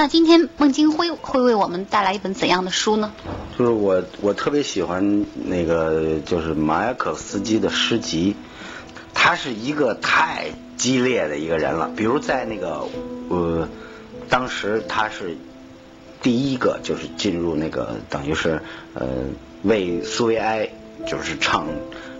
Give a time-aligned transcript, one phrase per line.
[0.00, 3.12] 那今天孟京辉会为我们带来一本怎样的书呢？
[3.58, 8.36] 就是我我特别喜欢那个就是马雅可斯基的诗集，
[9.12, 11.90] 他是一个太激烈的一个人了。
[11.96, 12.86] 比如在那个
[13.28, 13.68] 呃，
[14.28, 15.36] 当时他是
[16.22, 18.62] 第一个就是进入那个等于是
[18.94, 19.04] 呃
[19.64, 20.70] 为苏维埃
[21.08, 21.66] 就是唱。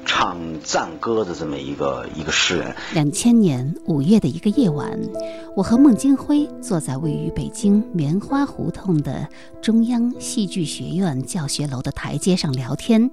[0.09, 2.75] 唱赞歌的这么一个一个诗人。
[2.95, 4.98] 两千年五月的一个夜晚，
[5.54, 9.29] 我和孟京辉坐在位于北京棉花胡同的
[9.61, 13.08] 中央戏剧学院教学楼的台阶上聊天。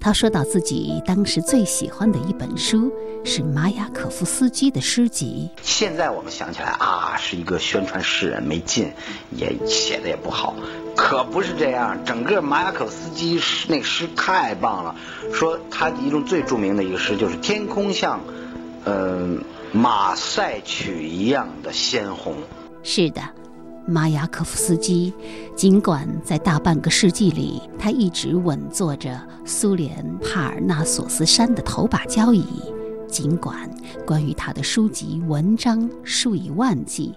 [0.00, 2.90] 他说到自己当时最喜欢的一本书
[3.22, 5.50] 是马雅可夫斯基的诗集。
[5.62, 8.90] 现在我们想起来啊，是一个宣传诗人，没劲，
[9.30, 10.54] 也写的也不好。
[10.96, 14.96] 可不是这样，整个马雅可夫斯基诗那诗太棒了。
[15.34, 18.20] 说他一种最著名的一个诗就是“天空像，
[18.84, 19.36] 呃，
[19.72, 22.36] 马赛曲一样的鲜红”。
[22.82, 23.20] 是的。
[23.90, 25.12] 马雅可夫斯基，
[25.56, 32.46] 尽管在大半个世纪里，他一直稳坐着苏联帕尔纳索斯山的头把交椅，
[33.08, 33.68] 尽管
[34.06, 37.12] 关于他的书籍文章数以万计，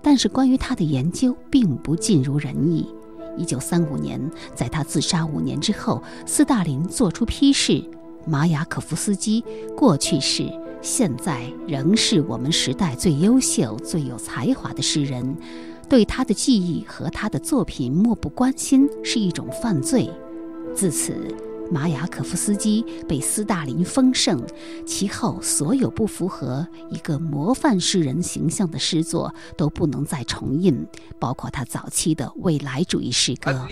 [0.00, 2.88] 但是关于他的研究并不尽如人意。
[3.36, 4.18] 一九三五年，
[4.54, 7.84] 在他自杀五年之后，斯大林作出批示：
[8.26, 9.44] 马雅可夫斯基
[9.76, 15.36] 过去是，现在仍是我们时代最优秀、最有才华的诗人。
[15.88, 20.10] 对他的记忆和他的作品漠不关心是一种犯罪。
[20.74, 21.14] 自此，
[21.70, 24.42] 马雅可夫斯基被斯大林封圣，
[24.84, 30.86] 其后所有不符合一个模范诗人形象的诗作都不能再重印，
[31.18, 33.66] 包括他早期的未来主义诗歌。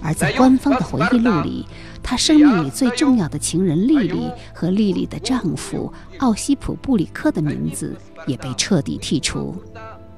[0.00, 1.66] 而在官方的回忆录里，
[2.02, 7.96] 他生命里最重要的情人莉莉和莉莉的丈夫奥西普·布里克的名字
[8.26, 9.54] 也被彻底剔除。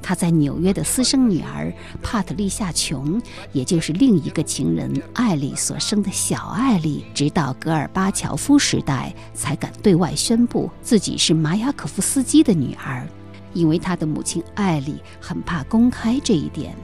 [0.02, 1.70] 他在纽约的私生女儿
[2.02, 3.20] 帕特丽夏·琼，
[3.52, 13.06] 也就是另一个情人艾丽所生的小艾丽，直到戈尔巴乔夫时代才敢对外宣布自己是马雅可夫斯基的女儿，
[13.52, 16.74] 因为他的母亲艾丽很怕公开这一点。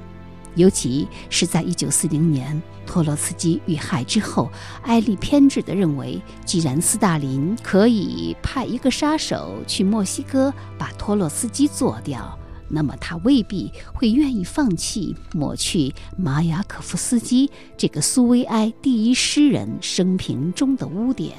[0.57, 4.51] 尤其是在1940年托洛茨基遇害之后，
[4.83, 21.37] 艾丽偏执地认为，既然斯大林可以派一个杀手去墨西哥把托洛茨基做掉，那么他未必会愿意放弃抹去马雅可夫斯基这个苏维埃第一诗人生平中的污点。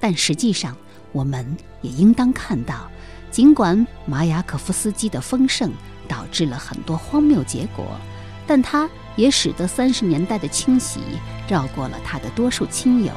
[0.00, 0.76] 但实际上，
[1.12, 2.90] 我们也应当看到，
[3.30, 5.72] 尽管马雅可夫斯基的丰盛。
[6.06, 7.84] 导致了很多荒谬结果，
[8.46, 11.00] 但他也使得三十年代的清洗
[11.48, 13.12] 绕过了他的多数亲友，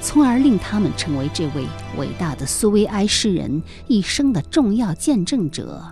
[0.00, 1.66] 从而令他们成为这位
[1.96, 5.82] 伟大的苏维埃诗人一生的重要见证者，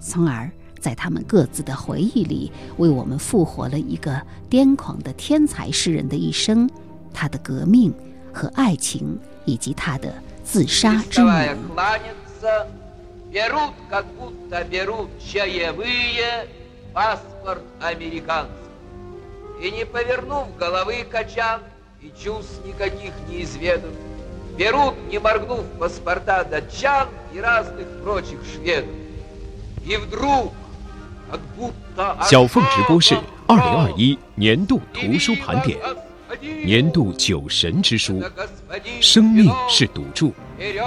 [0.00, 6.70] 从而在他们各自的回忆里为我们复活了一个癫狂的天才诗人的一生，
[7.12, 7.92] 他的革命
[8.32, 11.58] 和爱情，以及他的自杀之门。
[13.31, 16.47] берут как будто берут чаевые
[16.93, 18.55] паспорт американцев.
[19.61, 21.61] И не повернув головы качан,
[22.01, 23.91] и чувств никаких не изведав,
[24.57, 28.89] берут, не моргнув паспорта датчан и разных прочих шведов.
[29.85, 30.51] И вдруг,
[31.29, 32.17] как будто...
[32.23, 33.15] 小凤直播室
[33.47, 35.77] 二零二一年度图书盘点，
[36.65, 38.21] 年度九神之书，
[38.99, 40.33] 生命是赌注，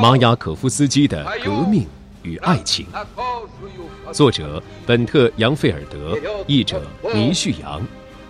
[0.00, 1.82] 马雅可夫斯基的《革命》。
[2.23, 2.85] 与爱情，
[4.11, 7.81] 作者本特·杨费尔德，译者倪旭阳，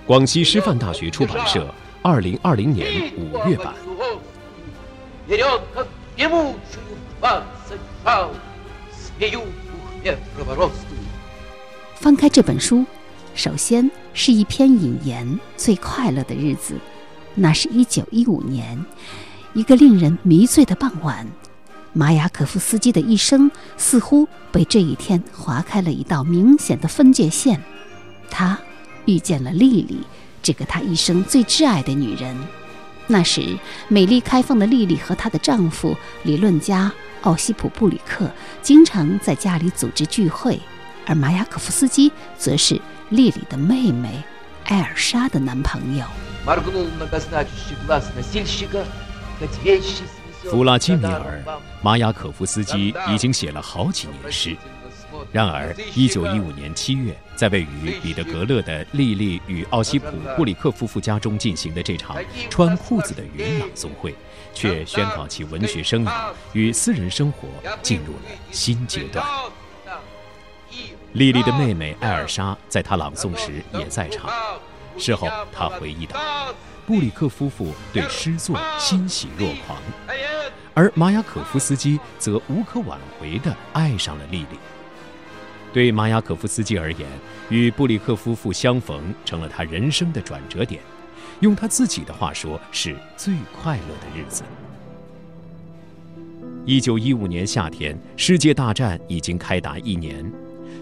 [0.06, 3.74] 广西师范大学出版社，二零二零年五月版。
[11.96, 12.86] 翻开这本书，
[13.34, 16.76] 首先是一篇引言：最快乐的日子，
[17.36, 18.86] 那是一九一五年，
[19.54, 21.28] 一个令人迷醉的傍晚。
[21.94, 27.62] 马雅可夫斯基的一生似乎被这一天划开了一道明显的分界线。
[28.30, 28.58] 他
[29.06, 30.02] 遇见了莉莉，
[30.44, 32.38] 这个他一生最挚爱的女人。
[33.08, 33.58] 那时，
[33.88, 36.92] 美丽开放的莉莉和她的丈夫理论家
[37.22, 38.30] 奥西普·布里克
[38.62, 40.60] 经常在家里组织聚会，
[41.08, 44.24] 而马雅可夫斯基则是莉莉的妹妹
[44.66, 46.06] 艾尔莎的男朋友。
[50.44, 51.44] 弗拉基米尔·
[51.82, 54.56] 马雅可夫斯基已经写了好几年诗，
[55.32, 62.18] 然而，一九一五年七月，在位于彼得格勒的莉莉与奥西普·布里克夫妇家中进行的这场
[62.50, 64.14] 穿裤子的云朗诵会，
[64.54, 67.48] 却宣告其文学生涯与私人生活
[67.82, 68.22] 进入了
[68.52, 69.26] 新阶段。
[71.14, 74.30] 莉莉的妹妹艾尔莎在她朗诵时也在场。
[74.98, 76.20] 事后，她回忆道
[76.86, 79.78] ：“布里克夫妇对诗作欣喜若狂，
[80.80, 84.58] 而马雅可夫斯基则无可挽回地爱上了莉莉。”
[85.74, 87.06] 对马雅可夫斯基而言，
[87.50, 90.82] 与布里克夫妇相逢成了他人生的转折点。
[91.42, 94.44] 用他自己的话说，是最快乐的日子。
[96.66, 100.32] 一九一五年夏天，世界大战已经开打一年，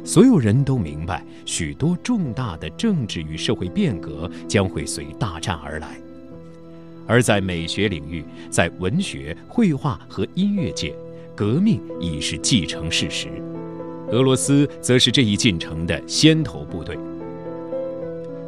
[0.06, 6.00] 所有人都明白，许多重大的政治与社会变革将会随大战而来。
[7.08, 10.94] 而在美学领域，在文学、绘画和音乐界，
[11.36, 13.30] 革命已是既成事实。
[14.12, 16.98] 俄罗斯则是这一进程的先头部队。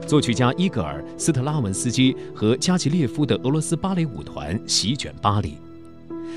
[0.05, 5.57] 作曲家伊戈尔·斯特拉文斯基和加吉列夫的俄罗斯芭蕾舞团席卷巴黎，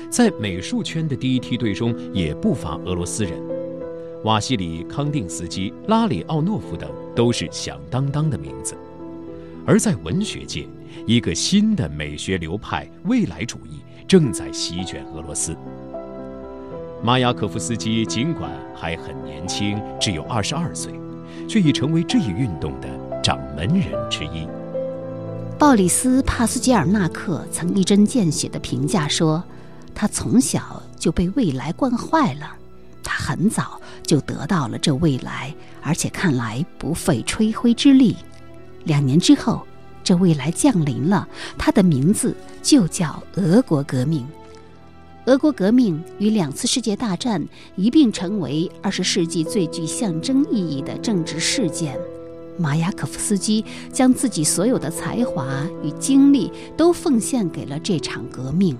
[0.09, 3.33] 在美术圈的第一梯队中也不乏俄罗斯人，
[4.23, 8.75] 瓦西里·康定斯基、拉里奥诺夫等都是响当当的名字。
[9.65, 10.67] 而在文学界，
[11.07, 15.55] 一个新的美学流派——未来主义正在席卷俄罗斯。
[17.01, 20.91] 马雅可夫斯基尽管还很年轻，只有二十二岁，
[21.47, 24.45] 却已成为这一运动的掌门人之一。
[25.57, 29.41] 鲍里斯·帕斯捷尔纳克曾一针见血地评价说
[29.95, 32.53] ：“他从小就被未来惯坏了，
[33.01, 38.17] 他很早就得到了这未来，而且看来不费吹灰之力。
[38.85, 39.61] 两年之后，
[40.03, 41.27] 这未来降临了，
[41.57, 44.25] 他的名字就叫俄国革命。”
[45.25, 47.41] 俄国革命与两次世界大战
[47.77, 51.97] 一并成为二十世纪最具象征意义的政治事件。
[52.57, 58.77] 马雅可夫斯基将自己所有的才华与精力都奉献给了这场革命。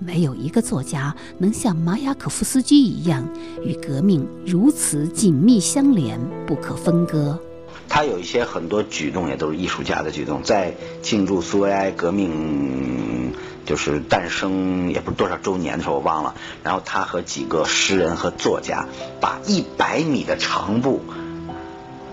[0.00, 3.24] 没有一个作家能像马雅可夫斯基一样，
[3.64, 7.40] 与革命如此紧密相连、不可分割。
[7.88, 13.34] 他有一些很多举动也都是艺术家的举动，在庆祝苏维埃革命。
[13.66, 16.34] 就是诞生也不是多少周年的时候，我忘了。
[16.64, 18.86] 然后他和几个诗人和作家，
[19.20, 21.02] 把一百米的长布，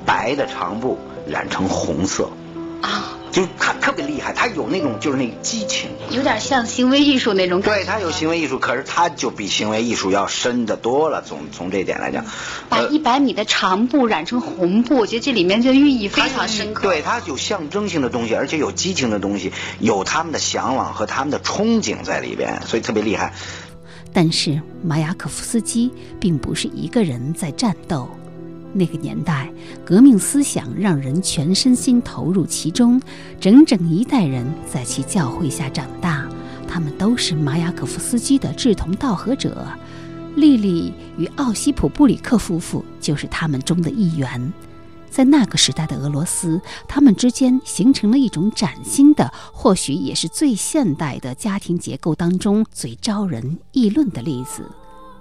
[0.06, 2.30] 白的长布染成红色。
[2.82, 3.18] 啊。
[3.32, 7.84] 就是他特别厉害，他有那种就是那个激情，有点像行为艺术那种感觉。
[7.84, 11.22] 对他有行为艺术，可是他就比行为艺术要深得多了。
[11.22, 12.26] 从从这一点来讲，
[12.70, 16.84] 把一百米的长布染成红布，我觉得这里面就寓意非常深刻。
[16.84, 23.34] 对他有象征性的东西，而且有激情的东西，有他们的向往和他们的憧憬在里边，所以特别厉害。
[24.14, 25.92] 但是马雅可夫斯基
[26.22, 28.10] 并不是一个人在战斗。
[28.78, 29.50] 那个年代，
[29.86, 33.02] 革命思想让人全身心投入其中，
[33.40, 36.28] 整整一代人在其教诲下长大，
[36.68, 39.66] 他们都是马雅可夫斯基的志同道合者。
[40.36, 44.54] 莉莉与奥西普·布里克夫妇就是他们中的一员。
[45.10, 54.70] 在那个时代的俄罗斯，他们之间形成了一种崭新的，或许也是最现代的家庭结构当中最招人议论的例子。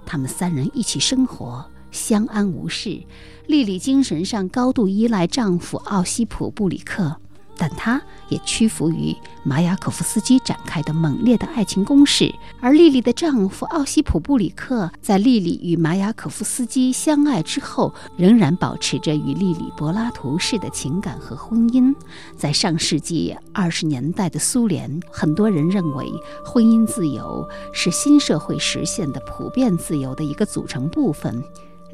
[0.05, 1.65] 他们三人一起生活。
[1.95, 3.01] 相安无事，
[3.47, 7.15] 莉莉精神上高度依赖丈夫奥西普·布里克，
[7.57, 12.33] 但她也屈服于马雅可夫斯基展开的猛烈的爱情攻势。
[12.59, 21.95] 而莉莉的丈夫奥西普·布里克在莉莉与马雅可夫斯基相爱之后，仍然保持着与莉莉柏拉图式的情感和婚姻。
[22.35, 26.11] 在上世纪二十年代的苏联，很多人认为
[26.43, 31.41] 婚姻自由是新社会实现的普遍自由的一个组成部分。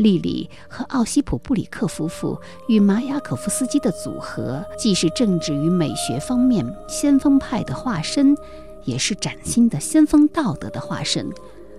[0.01, 8.35] 莉莉和奥西普·布里克夫妇与马雅可夫斯基的组合，既是政治与美学方面先锋派的化身，
[8.83, 11.29] 也是崭新的先锋道德的化身。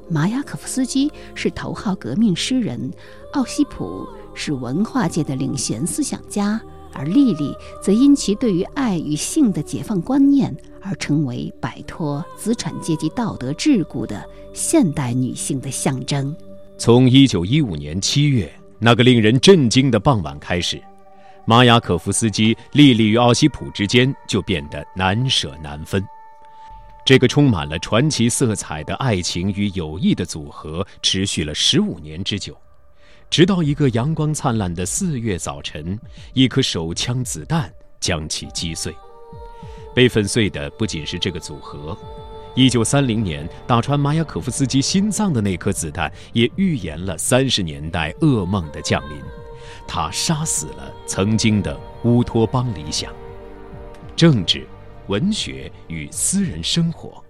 [0.09, 2.91] 马雅可夫斯基是头号革命诗人，
[3.33, 6.61] 奥西普是文化界的领衔思想家，
[6.93, 16.35] 而莉莉则因其对于爱与性的解放观念而成为摆脱资产阶级道德桎梏的现代女性的象征。
[16.85, 20.83] 从一九一五年七月那个令人震惊的傍晚开始，
[21.45, 26.05] 马雅可夫斯基、莉莉与奥西普之间就变得难舍难分。
[27.05, 32.61] 这个充满了传奇色彩的爱情与友谊的组合持续了十五年之久，
[33.31, 35.97] 直到一个阳光灿烂的四月早晨，
[36.33, 38.93] 一颗手枪子弹将其击碎。
[39.95, 41.97] 被粉碎的不仅是这个组合。
[42.55, 49.19] 一九三零年，打穿马雅可夫斯基心脏的那颗子弹，也预言了三十年代噩梦的降临。
[49.89, 53.11] 他杀死了曾经的乌托邦理想。
[54.15, 54.67] 政治、
[55.07, 57.25] 文学与私人生活，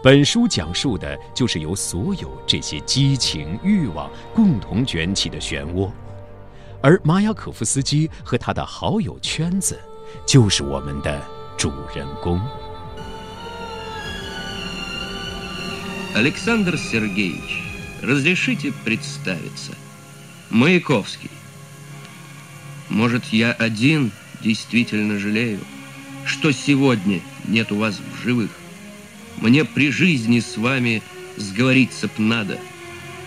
[0.00, 5.90] 本书讲述的就是由所有这些激情、欲望共同卷起的漩涡，
[6.80, 9.78] 而马雅可夫斯基和他的好友圈子，
[10.24, 11.20] 就是我们的
[11.56, 12.40] 主人公。
[16.14, 17.64] Александр Сергеевич,
[18.00, 19.72] разрешите представиться.
[20.48, 21.30] Маяковский.
[22.88, 25.58] Может, я один действительно жалею,
[26.24, 28.52] что сегодня нет у вас в живых.
[29.38, 31.02] Мне при жизни с вами
[31.36, 32.60] сговориться б надо.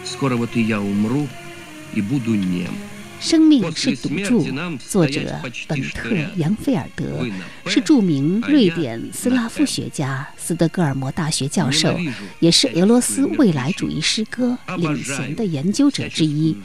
[0.05, 1.27] Скоро вот и я умру
[1.93, 2.73] и буду нем.
[3.19, 4.47] 生命是赌注。
[4.89, 7.25] 作者本特·杨菲尔德
[7.65, 11.97] 是著名瑞典斯拉夫学家、斯德哥尔摩大学教授，
[12.39, 16.55] 也是俄罗斯未来主义诗歌领衔的研究者之一。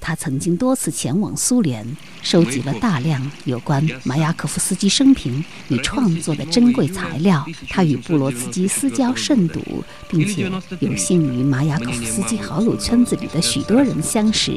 [0.00, 1.86] 他曾经多次前往苏联，
[2.22, 7.46] 收集了大量有关马雅可夫斯基生平与创作的珍贵材料。
[7.68, 10.50] 他与布罗茨基私交甚笃，并且
[10.80, 14.52] 有幸与马雅可夫斯基好友圈子里的许多人相识，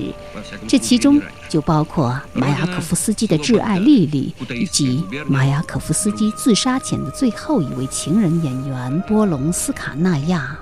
[0.68, 1.22] 这其中。
[1.48, 10.58] 就包括马雅可夫斯基的挚爱莉莉，以及马雅可夫斯基自杀前的最后一位情人演员波隆斯卡纳亚。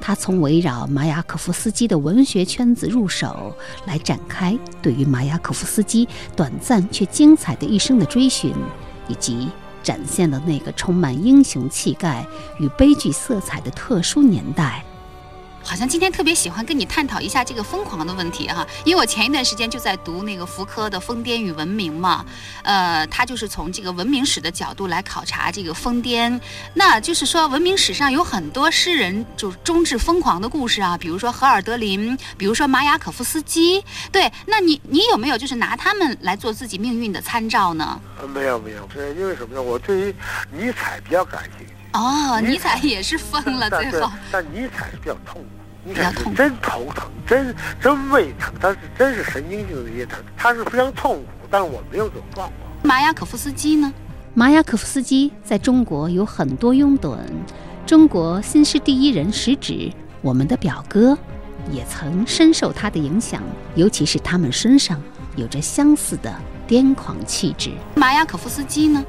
[0.00, 3.56] 他从围绕马雅可夫斯基的文学圈子入手，
[3.86, 6.06] 来展开对于马雅可夫斯基
[6.36, 8.54] 短暂却精彩的一生的追寻，
[9.08, 9.48] 以及
[9.82, 12.26] 展现了那个充满英雄气概
[12.58, 14.84] 与悲剧色彩的特殊年代。
[15.64, 22.24] 好像今天特别喜欢跟你探讨一下这个疯狂的问题哈，因为我前一段时间就在读那个福柯的《疯癫与文明》嘛，
[22.62, 26.38] 呃，他就是从这个文明史的角度来考察这个疯癫，
[26.74, 37.98] 那就是说文明史上有很多诗人就终至疯狂的故事啊，比如说荷尔德林，比如说马雅可夫斯基，对，那你你有没有就是拿他们来做自己命运的参照呢？
[38.20, 39.62] 呃，没有没有，是因为什么呢？
[39.62, 40.14] 我对于
[40.52, 41.73] 尼采比较感兴趣。
[41.94, 44.10] 哦，尼采也是疯了，最后。
[44.30, 45.46] 但尼采是比较痛苦，
[45.84, 51.28] 尼采是真头疼，真真胃疼，他是真是神经性的一些疼，他是非常痛苦。
[51.48, 52.72] 但是我没有这种状况。
[52.82, 53.92] 马雅可夫斯基呢？
[54.34, 57.16] 马雅可夫斯基在中国有很多拥趸，
[57.86, 59.88] 中国新诗第一人食指，
[60.20, 61.16] 我们的表哥，
[61.70, 63.40] 也曾深受他的影响，
[63.76, 65.00] 尤其是他们身上
[65.36, 66.34] 有着相似的
[66.66, 67.70] 癫狂气质。
[67.94, 69.04] 马雅可夫斯基呢？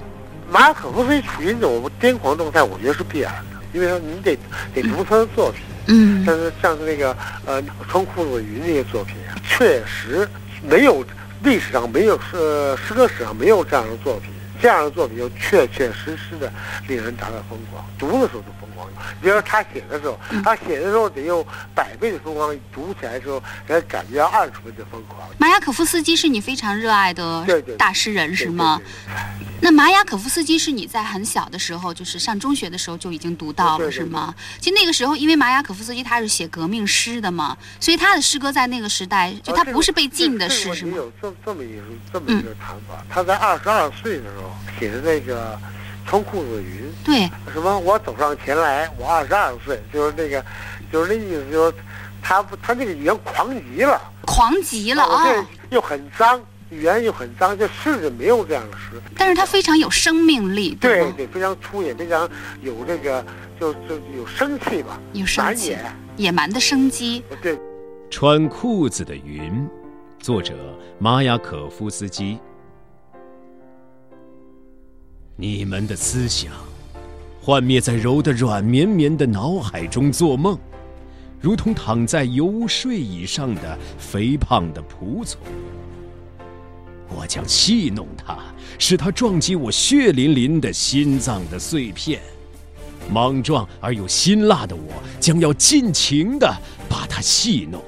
[0.49, 4.37] 马可夫斯基处于那种癫狂状态，我觉得是必然的，因为说你得
[4.73, 10.27] 得读他的作品，嗯，像是像是那个呃穿裤子云那些作品啊，确实
[10.63, 11.05] 没有
[11.43, 14.29] 历史上没有诗诗歌史上没有这样的作品，
[14.61, 16.51] 这样的作品就确确实实的
[16.87, 18.87] 令人达到疯狂，读的时候就疯狂。
[19.21, 25.27] 比如说他写的时候，他写的时候得用百倍的疯狂，读起来的时候人感觉二十倍的疯狂。
[25.37, 27.45] 马雅可夫斯基是你非常热爱的
[27.77, 28.79] 大诗人是吗？
[29.61, 34.33] 那马雅可夫斯基是你在很小的时候，就是上中学的时候就已经读到了是吗？
[34.59, 40.97] 其实那个时候，因为马雅可夫斯基他是写革命诗的嘛，所以他的诗歌在那个时代就他不是被禁的诗是吗？
[40.97, 41.79] 有这这么一
[42.13, 45.59] 这么一个谈法，他在二十二岁的时候写的那个。
[46.07, 47.79] 穿裤子的云，对，什么？
[47.79, 50.45] 我走上前来，我二十二岁，就是那个，
[50.93, 51.73] 就是那意思，就是
[52.21, 55.47] 他他那个语言狂极了，狂极了啊！
[55.71, 56.39] 又很脏，
[56.71, 59.01] 语言又很脏，这诗人没有这样的诗。
[59.15, 62.27] 但是它非常有生命力，对对，非常粗野，非常
[62.61, 63.23] 有这个，
[63.59, 65.77] 就就有生气吧，有生气，
[66.17, 67.23] 野蛮的生机。
[67.41, 67.59] 对，
[68.09, 69.67] 穿裤子的云，
[70.19, 70.53] 作者
[70.97, 72.39] 玛雅可夫斯基。
[75.35, 76.51] 你们的思想，
[77.41, 80.57] 幻灭在柔的软绵绵的脑海中做梦，
[81.39, 85.39] 如同躺在游睡椅上的肥胖的仆从。
[87.09, 88.37] 我将戏弄他，
[88.79, 92.21] 使他撞击我血淋淋的心脏的碎片。
[93.09, 96.51] 莽撞而又辛辣的我，将要尽情的
[96.89, 97.83] 把他戏弄。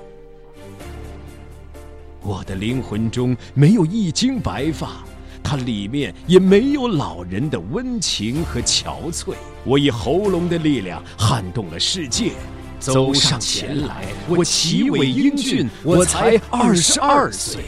[2.22, 5.04] 我的灵魂中没有一茎白发。
[5.44, 9.34] 它里面也没有老人的温情和憔悴。
[9.64, 12.34] 我以喉咙的力量撼动了世界，
[12.80, 14.04] 走上前来。
[14.28, 17.64] 我奇伟英俊，我才二十二岁。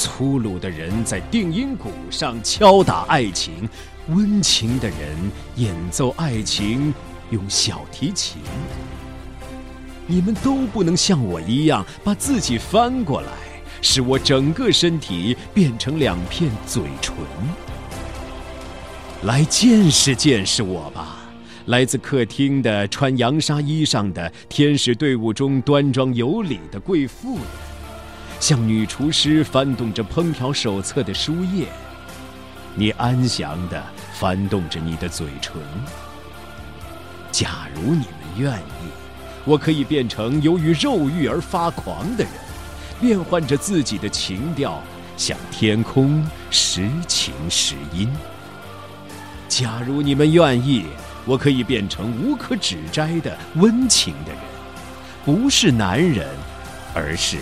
[0.00, 3.68] 粗鲁的人在定音鼓上敲打爱情，
[4.10, 4.96] 温情的人
[5.56, 6.94] 演奏爱情，
[7.30, 8.40] 用小提琴。
[10.06, 13.32] 你们都不能像我一样把自己翻过来。
[13.82, 17.14] 使我整个身体变成两片嘴唇，
[19.22, 21.18] 来见识见识我吧，
[21.66, 27.38] 来自客厅的穿洋纱衣裳的天使队伍中端庄有礼的贵妇，
[28.40, 31.66] 像女厨师翻动着烹调手册的书页，
[32.74, 33.82] 你安详地
[34.14, 35.60] 翻动着你的嘴唇。
[37.32, 38.88] 假如你们愿意，
[39.44, 42.32] 我可以变成由于肉欲而发狂的人，
[43.00, 44.80] 变换着自己的情调，
[45.16, 48.08] 向天空时晴时阴。
[49.48, 50.86] 假如你们愿意，
[51.26, 54.40] 我可以变成无可指摘的温情的人，
[55.24, 56.28] 不是男人，
[56.94, 57.38] 而是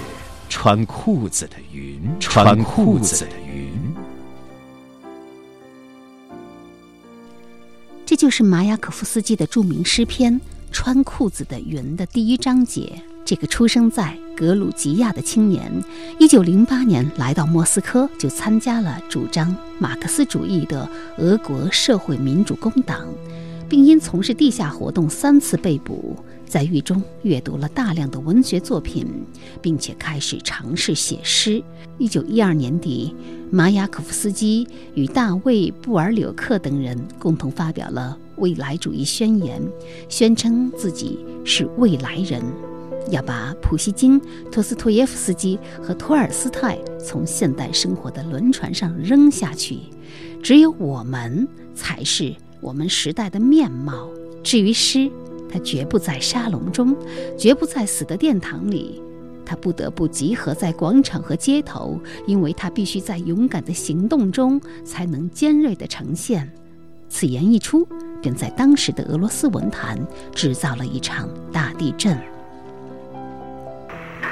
[0.59, 2.01] 穿裤子的云。
[2.19, 3.71] 穿裤子的云。
[8.07, 10.33] 这就是马雅可夫斯基的著名诗篇
[10.73, 13.03] 《穿裤子的云》的第一章节。
[13.23, 15.71] 这个出生在格鲁吉亚的青年，
[16.19, 23.07] 一九零八年来到莫斯科，就参加了主张马克思主义的俄国社会民主工党，
[23.69, 26.17] 并因从事地下活动三次被捕。
[26.47, 29.07] 在狱中阅读了大量的文学作品，
[29.61, 31.63] 并且开始尝试写诗。
[31.99, 33.15] 一九一二年底，
[33.51, 39.61] 马雅可夫斯基与大卫·布尔柳克等人共同发表了未来主义宣言，
[40.09, 42.43] 宣称自己是未来人，
[43.11, 44.21] 要把普希金、
[44.53, 49.79] 托斯托耶夫斯基和托尔斯泰从现代生活的轮船上扔下去。
[50.43, 54.09] 只有我们才是我们时代的面貌。
[54.45, 55.11] 至于诗，
[55.49, 56.97] 他绝不在沙龙中，
[57.39, 59.03] 绝不在死的殿堂里，
[59.45, 66.51] 他不得不集合在广场和街头，因为他必须在勇敢的行动中才能尖锐地呈现。
[67.09, 67.87] 此言一出，
[68.21, 69.97] 便在当时的俄罗斯文坛
[70.35, 72.19] 制造了一场大地震。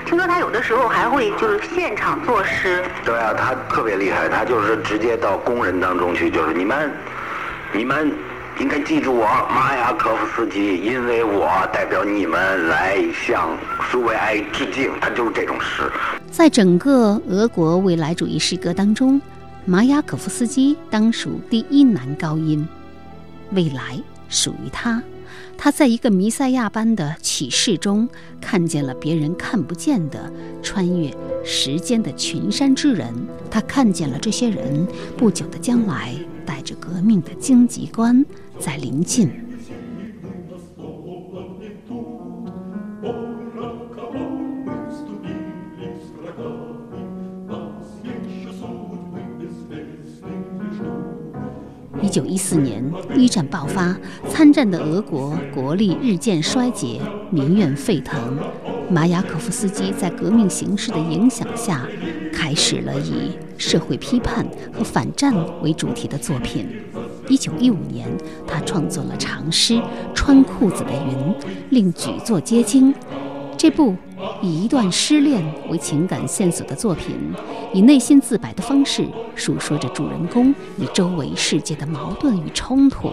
[0.04, 2.85] 听说他有的时候还会就是现场作诗。
[3.04, 6.90] 对啊，他特别厉害，他就是直接到工人当中去，就是你们，
[7.73, 8.12] 你们。
[8.61, 13.58] 应该记住我，马雅可夫斯基，因为我代表你们来向
[13.90, 14.90] 苏维埃致敬。
[15.00, 15.90] 他就是这种诗。
[16.30, 19.20] 在整个俄国未来主义诗歌当中，
[19.64, 22.66] 马雅可夫斯基当属第一男高音。
[23.50, 25.02] 未来属于他。
[25.56, 28.08] 他在一个弥赛亚般的启示中，
[28.40, 30.32] 看见了别人看不见的
[30.62, 31.12] 穿越
[31.44, 33.12] 时间的群山之人。
[33.50, 34.86] 他看见了这些人
[35.17, 36.14] 不久的将来
[36.45, 38.25] 带着革命的荆棘冠。
[38.58, 39.28] 在临近。
[52.02, 52.84] 一九一四年，
[53.17, 53.97] 一战爆发，
[54.28, 58.38] 参战的俄国国力日渐衰竭，民怨沸腾。
[58.90, 61.88] 马雅可夫斯基在革命形势的影响下，
[62.32, 66.69] 开始了以社会批判和反战为主题的作品。
[67.28, 68.08] 一九一五年，
[68.47, 69.75] 他创作了长诗
[70.15, 71.32] 《穿裤子的云》，
[71.71, 72.95] 令举座皆惊。
[73.56, 73.95] 这部
[74.43, 77.17] 以一段失恋为情感线索的作品，
[77.73, 83.10] 以内心自白的方式述说着主人公与周围世界的矛盾与冲突。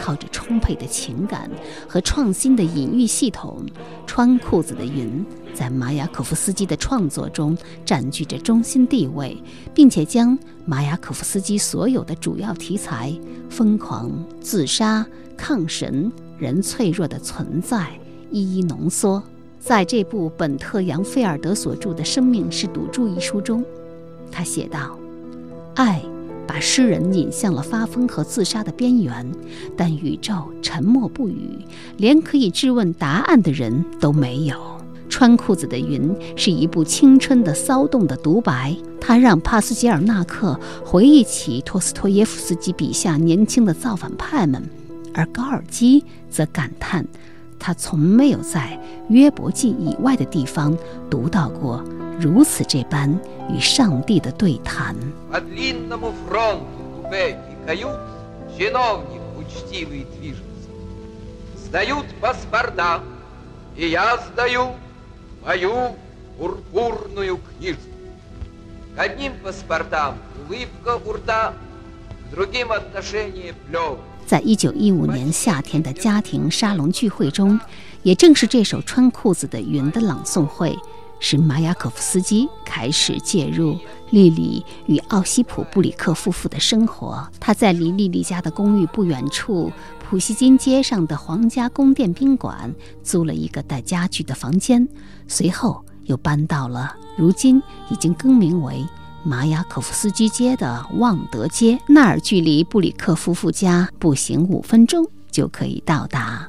[0.00, 1.50] 靠着充沛的情感
[1.86, 3.62] 和创新的隐喻系统，
[4.06, 9.36] 《穿裤子的云》在马雅可夫斯基的创作中占据着中心地位，
[9.74, 13.14] 并且将马雅可夫斯基所有的主要题材——
[13.50, 14.10] 疯狂、
[14.40, 17.88] 自杀、抗神、人脆弱的存在——
[18.32, 19.22] 一一浓缩
[19.58, 23.62] 在这部本特扬菲尔德所著的《生命是赌注》一书中。
[24.32, 24.98] 他写道
[25.76, 26.02] ：“爱。”
[26.50, 29.24] 把诗人引向了发疯和自杀的边缘，
[29.76, 31.64] 但宇宙沉默不语，
[31.96, 34.56] 连可以质问答案的人都没有。
[35.08, 44.60] 穿裤子的云是一部青春的骚动的独白，它让帕斯捷尔纳克回忆起托斯托耶夫斯基笔下年轻的造反派们，
[45.14, 47.06] 而高尔基则感叹，
[47.60, 48.76] 他从没有在
[49.08, 50.76] 约伯记以外的地方
[51.08, 51.84] 读到过。
[52.20, 53.10] 如此这般
[53.48, 54.94] 与上帝的对谈。
[74.26, 77.58] 在一九一五年夏天的家庭沙龙聚会中，
[78.02, 80.76] 也正是这首《穿裤子的云》的朗诵会。
[81.20, 83.78] 使马雅可夫斯基开始介入
[84.10, 87.24] 莉莉与奥西普·布里克夫妇的生活。
[87.38, 94.88] 他在离莉莉家的公寓不远处普希金街上的皇家宫殿宾馆租了一个带家具的房间，
[95.28, 98.84] 随后又搬到了如今已经更名为
[99.22, 101.78] 马雅可夫斯基街的旺德街。
[101.86, 105.06] 那儿距离布里克夫妇家步行五分钟。
[105.30, 106.48] 就可以到达。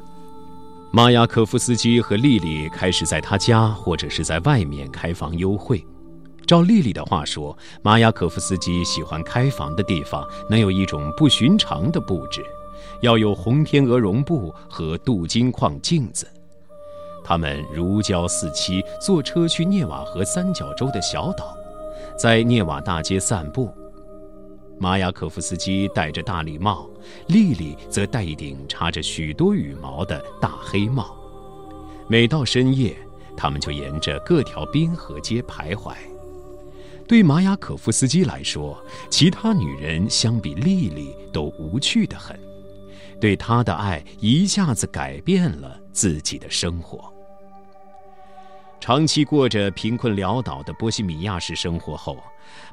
[0.94, 5.82] 马雅可夫斯基和丽丽开始在他家或者是在外面开房幽会。
[6.46, 12.44] 照丽丽的话说，马雅可夫斯基喜欢开房的地方能有一种不寻常的布置，
[13.00, 16.28] 要有红天鹅绒布和镀金框镜子。
[17.24, 21.56] 他们如胶似漆，坐车去涅瓦河三角洲的小岛，
[22.18, 23.74] 在涅瓦大街散步。
[24.82, 26.90] 马雅可夫斯基戴着大礼帽，
[27.28, 31.16] 莉莉则戴一顶插着许多羽毛的大黑帽。
[32.08, 32.98] 每到深夜，
[33.38, 35.94] 他们就沿着各条滨河街徘徊。
[37.08, 38.76] 对马雅可夫斯基来说，
[39.08, 42.36] 其他女人相比莉莉都无趣得很。
[43.20, 47.14] 对他的爱一下子改变了自己的生活。
[48.80, 52.18] 长期过着贫困潦倒的波西米亚式生活后，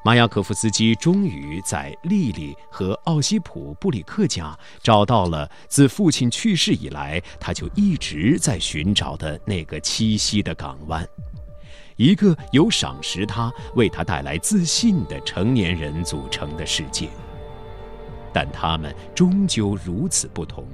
[0.04, 11.06] 马雅可夫斯基终于在莉莉和奥西普·布里克家找到了自父亲去世以来他就一直在寻找的那个栖息的港湾，
[11.96, 17.08] 一个由赏识他、为他带来自信的成年人组成的世界。
[18.32, 20.64] 但他们终究如此不同。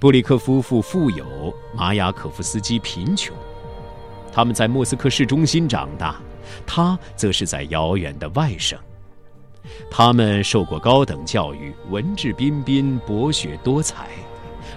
[0.00, 3.34] 布里克夫妇富有，马雅可夫斯基贫穷。
[4.32, 6.20] 他们在莫斯科市中心长大，
[6.66, 8.78] 他则是在遥远的外省。
[9.90, 14.08] 他们受过高等教育，文质彬彬，博学多才，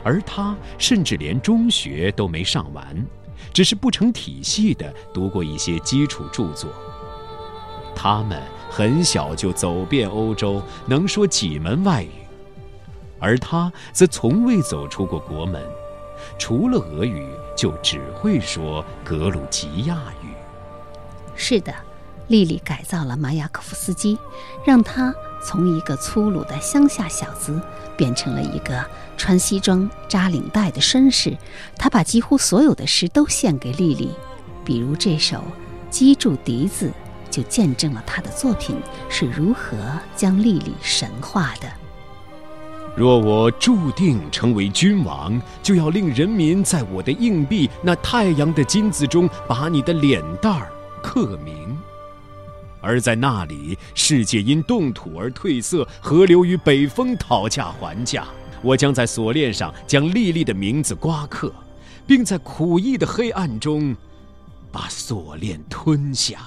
[0.04, 3.06] 而他甚至连中学都没上完，
[3.54, 6.70] 只是不成体系地读过一些基础著作。
[7.94, 12.12] 他们很小就走遍欧洲，能说几门外语，
[13.20, 15.62] 而他则从未走出过国门。
[16.40, 20.37] 除了俄语，就只会说格鲁吉亚语。
[21.38, 21.74] 是的，
[22.28, 24.18] 丽丽改造了马雅可夫斯基，
[24.66, 25.14] 让他
[25.46, 27.62] 从一个粗鲁的乡下小子
[27.96, 28.84] 变成了一个
[29.16, 31.38] 穿西装扎领带的绅士。
[31.78, 34.10] 他把几乎所有的诗都献给丽丽，
[34.66, 35.38] 比如这首
[35.90, 36.88] 《击筑笛子》，
[37.32, 38.76] 就见证了他的作品
[39.08, 39.78] 是如何
[40.16, 41.68] 将丽丽神化的。
[42.96, 51.78] 若我注定成为君王，就要令人民在我的硬币那太阳的金子中把你的脸蛋儿刻名。
[52.82, 58.28] 而在那里，世界因冻土而褪色，河流与北风讨价还价。
[58.62, 61.54] 我将在锁链上将丽丽的名字刮刻，
[62.06, 63.96] 并在苦役的黑暗中
[64.72, 66.40] 把锁链吞下。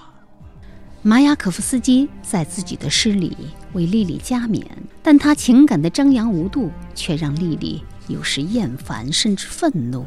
[1.03, 3.37] 马雅可夫斯基在自己的诗里
[3.73, 4.67] 为丽丽加冕，
[5.03, 10.05] 但他情感的张扬无度却让丽丽有时厌烦甚至愤怒。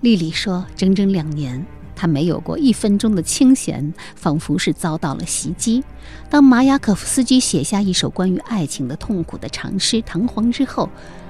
[0.00, 5.82] 丽丽说：“整整两年，他没有过一分钟的清闲，仿佛是遭到了袭击。”
[6.28, 10.88] 当马雅可夫斯基写下一首关于爱情的痛苦的长诗《弹簧》之后，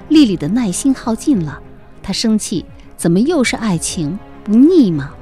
[0.09, 1.61] 丽丽的耐心耗尽了。
[2.01, 2.65] 她生气
[2.97, 4.17] ：“怎么又是爱情？
[4.43, 5.13] 不腻吗？”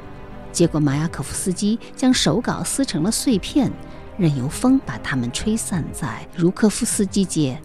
[0.51, 3.71] 结果，马雅可夫斯基将手稿撕成了碎片，
[4.17, 7.59] 任由风把它们吹散在茹科夫斯基街。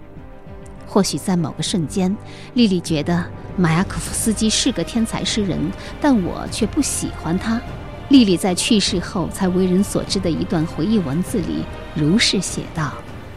[0.87, 2.17] 或许在某个瞬间，
[2.55, 3.25] 丽丽觉得
[3.57, 5.59] 马雅可夫斯基是个天才诗人，
[6.01, 7.61] 但我却不喜欢他。
[8.09, 12.93] 丽丽在去世后才为人所知的一段回忆文字里如是写道：“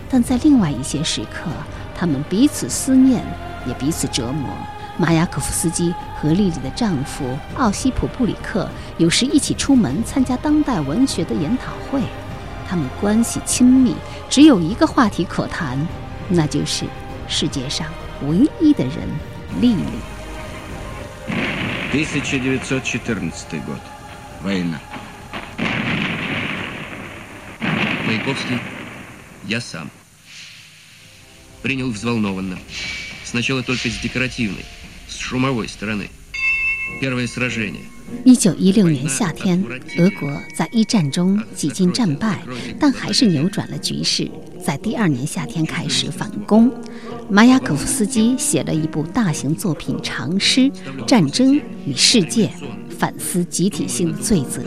[0.10, 1.50] 但在另外一些时刻，
[1.96, 3.24] 他们彼此思念，
[3.66, 4.50] 也彼此折磨。”
[4.96, 7.24] 马雅可夫斯基和丽丽的丈夫
[7.56, 12.02] 奥西普·布里克有时一起出门参加当代文学的研讨会，
[12.68, 13.96] 他们关系亲密，
[14.30, 15.80] 只有一个话题可谈，
[16.28, 16.84] 那就是
[17.29, 17.87] 世界上
[18.23, 19.09] 唯一的人——
[19.61, 19.85] 丽丽。
[21.93, 23.81] 1914 год.
[24.43, 24.81] Война.
[28.07, 28.59] Маяковский,
[29.47, 29.89] я сам.
[31.63, 32.59] Принял взволнованно.
[33.25, 34.65] Сначала только с декоративной.
[38.25, 39.65] 一九一六年夏天，
[39.99, 42.43] 俄国在一战中几经战败，
[42.79, 44.31] 但还是扭转了局势，
[44.63, 46.71] 在第二年夏天开始反攻。
[47.32, 50.62] 马雅可夫斯基写了一部大型作品长诗
[51.06, 52.48] 《战争与世界》，
[52.90, 54.64] 反思集体性的罪责。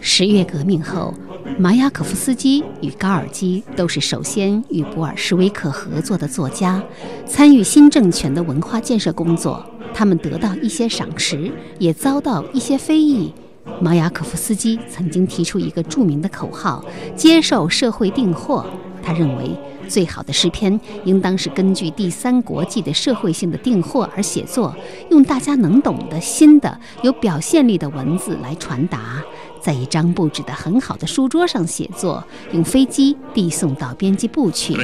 [0.00, 1.12] 十月革命后，
[1.58, 6.82] 马雅可夫斯基与高尔基都是首先与布尔什维克合作的作家，
[7.26, 9.62] 参与新政权的文化建设工作。
[9.92, 13.30] 他们得到一些赏识，也遭到一些非议。
[13.78, 16.82] 马雅可夫斯基曾经提出一个著名的口号
[17.14, 18.64] ：“接受社会订货。”
[19.02, 19.54] 他认为，
[19.87, 24.75] 最好的诗篇应当是根据第三国际的社会性的订货而写作，
[25.09, 29.23] 用大家能懂的新的、有表现力的文字来传达，
[29.61, 34.75] 在一张布置得很好的书桌上写作，用飞机递送到编辑部去。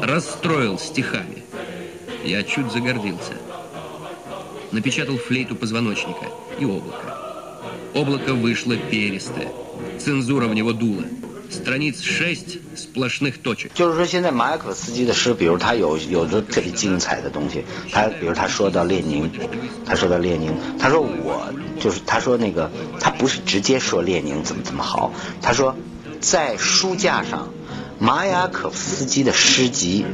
[0.00, 1.42] расстроил стихами.
[2.24, 3.34] Я чуть загордился.
[4.72, 6.26] Напечатал флейту позвоночника
[6.58, 7.16] и облако.
[7.94, 9.48] Облако вышло перистое.
[9.98, 11.04] Цензура в него дула.
[11.52, 13.72] страниц шесть сплошных точек。
[13.74, 19.30] 就是说，现在马雅可斯基的诗，比如他有有着特别精彩的东西，他比如他说到列宁，
[19.84, 25.76] 他说到列宁，他说我就是他说那个他不是直接说列宁怎么怎么好，他说
[26.22, 27.52] 在书架上，
[27.98, 30.06] 马雅可夫斯基的诗集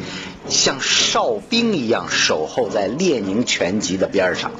[0.48, 4.50] 像哨兵一样守候在列宁全集的边上。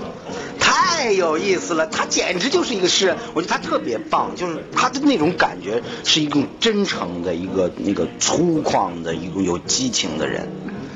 [0.60, 10.48] 太有意思了，他简直就是一个诗人，我觉得他特别棒，就是他的那种感觉是一种真诚的一个那个粗犷的一个有激情的人，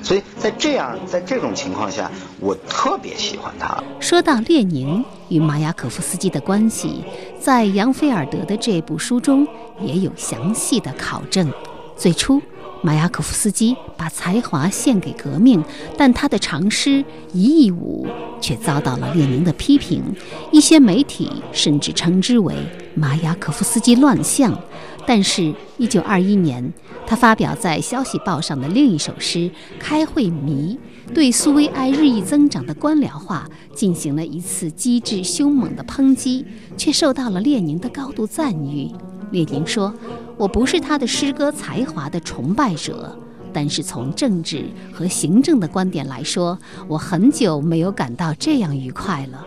[0.01, 3.83] 所以在这样在这种情况下，我特别喜欢他。
[3.99, 7.03] 说到列宁与马雅可夫斯基的关系，
[7.39, 9.47] 在杨菲尔德的这部书中
[9.81, 11.51] 也有详细的考证。
[11.95, 12.41] 最初。
[12.83, 15.63] 马雅可夫斯基把才华献给革命，
[15.97, 18.05] 但他的长诗《一亿五》
[18.41, 20.03] 却遭到了列宁的批评。
[20.51, 22.55] 一些媒体甚至称之为
[22.95, 24.57] 马雅可夫斯基乱象。
[25.05, 26.73] 但是，1921年，
[27.05, 29.39] 他发表在《消息报》上的另一首诗
[29.79, 30.77] 《开会迷》，
[31.13, 38.91] 对苏维埃日益增长的官僚化进行了一次机智凶猛的抨击，却受到了列宁的高度赞誉。
[39.31, 39.93] 列宁说。
[40.37, 43.17] 我不是他的诗歌才华的崇拜者，
[43.51, 49.43] 但是从政治和行政的观点来说，我很久没有感到这样愉快了。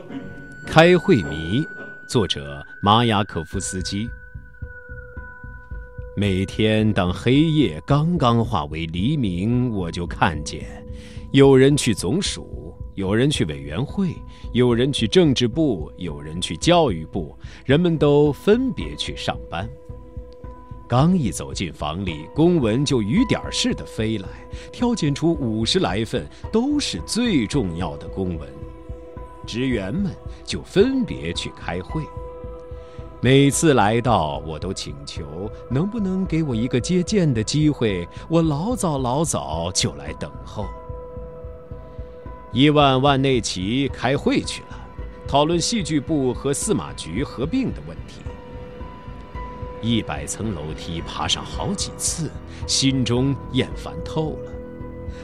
[0.66, 1.62] 开会迷，
[2.09, 4.09] 作者马雅可夫斯基。
[6.16, 10.66] 每天当黑夜刚刚化为黎明，我就看见，
[11.33, 14.09] 有人去总署，有人去委员会，
[14.53, 17.33] 有人去政治部，有人去教育部，
[17.64, 19.68] 人们都分别去上班。
[20.90, 24.29] 刚一走进房里，公文就雨点似的飞来，
[24.72, 28.48] 挑拣出五十来份，都是最重要的公文。
[29.46, 30.11] 职员们
[30.44, 32.03] 就分别去开会。
[33.20, 40.66] 每次来到，我都请求能不能给我一个接见的机会，我老早老早就来等候。
[42.53, 44.88] 伊万万内奇开会去了，
[45.29, 48.22] 讨论戏剧部和司马局合并的问题。
[49.81, 52.31] 一百层楼梯爬上好几次，
[52.66, 54.53] 心中厌烦透了。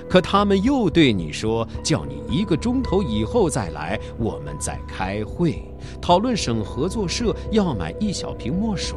[0.08, 5.62] 可他们又对你说，叫你一个钟头以后再来，我们在开会，
[6.00, 8.96] 讨论省合作社要买一小瓶墨水。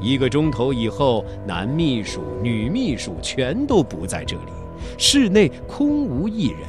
[0.00, 4.52] 一个钟头以后，男秘书、女秘书全都不在这里，
[4.98, 6.60] 室内空无一人。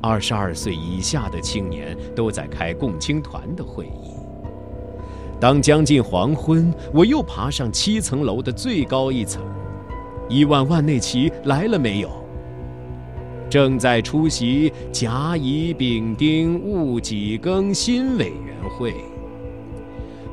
[0.00, 4.13] 二十二岁以下的青年都在开共青团的会议。
[5.44, 9.42] 当将近黄昏，我又爬上七层楼的最高一层。
[10.26, 12.08] 伊万万内奇来了没有？
[13.50, 18.94] 正在出席甲乙丙丁戊己庚辛委员会。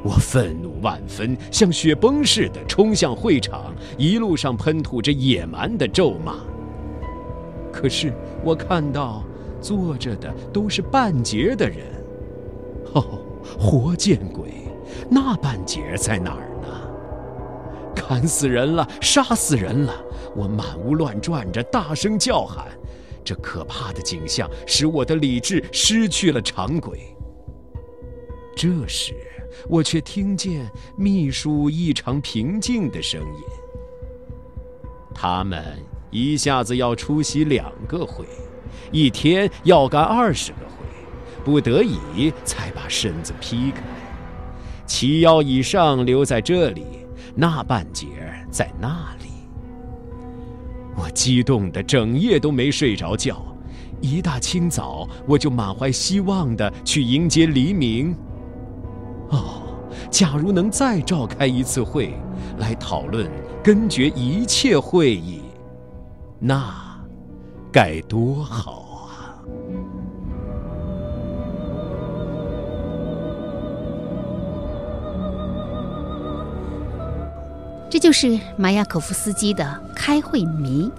[0.01, 6.35] 我愤怒万分，像雪崩似的冲向会场，一路上喷吐着野蛮的咒骂。
[7.69, 8.13] 可是
[8.45, 9.25] 我看到
[9.59, 11.79] 坐着的都是半截的人。
[12.93, 13.03] 哦，
[13.59, 14.45] 活见鬼！
[15.09, 16.67] 那半截在哪儿呢？
[17.95, 19.93] 砍死人了，杀死人了！
[20.35, 22.67] 我满屋乱转着，大声叫喊。
[23.23, 27.15] 这可怕的景象使我的理智失去了常轨。
[28.55, 29.13] 这时，
[29.69, 33.43] 我却听见秘书异常平静的声音：
[35.13, 35.63] 他们
[36.09, 38.25] 一下子要出席两个会，
[38.91, 43.83] 一天要干二十个会，不得已才把身子劈开。
[44.91, 46.85] 齐腰以上留在这里，
[47.33, 48.07] 那半截
[48.51, 49.29] 在那里。
[50.97, 53.41] 我激动的整夜都没睡着觉，
[54.01, 58.13] 一大清早我就满怀希望的去迎接黎明。
[59.29, 59.61] 哦，
[60.09, 62.13] 假如能再召开一次会，
[62.57, 63.31] 来讨论
[63.63, 65.39] 根绝一切会议，
[66.37, 66.69] 那
[67.71, 68.90] 该多好！
[77.91, 80.89] 这就是马雅可夫斯基的《开会迷》，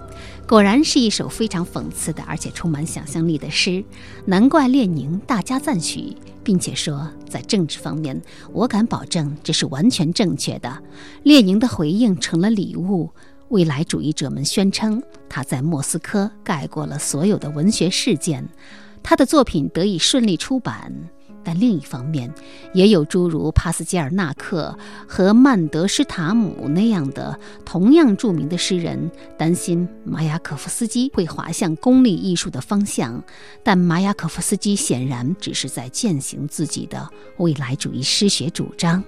[0.47, 3.83] 果然是一首非常讽刺的，而且充满想象力的诗。
[4.25, 10.83] 难怪列宁大加赞许，并且说，在政治方面，我敢保证这是完全正确的。
[11.23, 13.09] 列宁的回应成了礼物。
[13.49, 18.47] 未来主义者们宣称，他在莫斯科盖过了所有的文学事件，
[19.01, 20.93] 他的作品得以顺利出版。
[21.43, 22.33] 但另一方面，
[22.73, 24.77] 也有诸如帕斯捷尔纳克
[25.07, 33.23] 和曼德施塔姆那样的同样著名的诗人，担心马雅可夫斯基会滑向功利艺术的方向。
[33.61, 39.03] 但马雅可夫斯基显然只是在践行自己的未来主义诗学主张，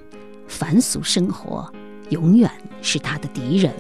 [0.48, 1.72] 凡俗生活
[2.10, 3.74] 永远是他的敌人，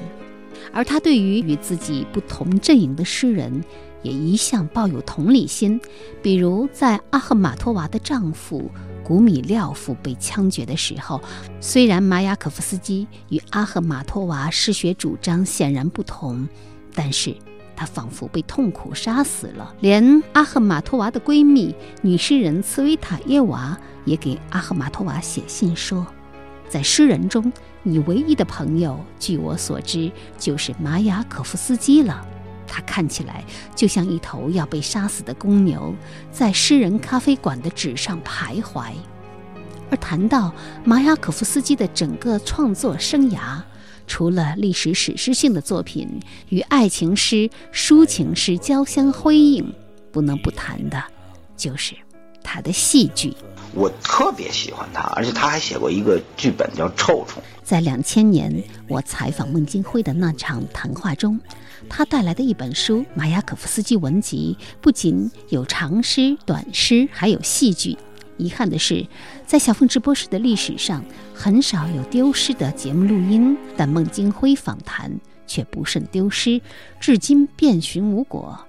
[0.71, 3.63] 而他对于与自己不同阵营的诗人。
[4.05, 5.81] 也一向抱有同理心，
[6.21, 8.69] 比如在阿赫马托娃的丈夫
[9.03, 11.19] 古米廖夫被枪决的时候，
[11.59, 16.47] 虽然马雅可夫斯基与阿赫马托娃诗学主张显然不同，
[16.93, 17.35] 但是
[17.75, 19.73] 他仿佛被痛苦杀死了。
[19.79, 26.05] 连阿赫马托娃的闺蜜女诗人茨维塔耶娃也给阿赫马托娃写信说，
[26.69, 32.23] 在诗人中，你唯一的朋友，据我所知，就是马雅可夫斯基了。
[32.67, 33.43] 他看起来
[33.75, 35.93] 就像一头要被杀死的公牛，
[36.31, 38.91] 在诗人咖啡馆的纸上徘徊。
[39.89, 43.61] 而谈到马雅可夫斯基的整个创作生涯，
[44.07, 46.09] 除了历史史诗性的作品
[46.49, 49.73] 与爱情诗、抒情诗交相辉映，
[50.11, 51.03] 不能不谈的，
[51.55, 51.95] 就是
[52.43, 53.35] 他的戏剧。
[53.73, 57.43] 我特别喜欢他，而且他还写过一个剧本叫《臭虫》。
[57.61, 61.39] 在两千年，我采访孟京辉的那场谈话中。
[61.89, 67.97] 他带来的一本书《马雅可夫斯基文集》不仅有长诗、短诗，还有戏剧。
[68.37, 69.07] 遗憾的是，
[69.45, 73.57] 在小凤直播室的历史上，很少有丢失的节目录音。
[73.77, 75.09] 但孟京辉访谈
[75.47, 76.61] 却不慎丢失，
[76.99, 78.59] 至今遍寻无果。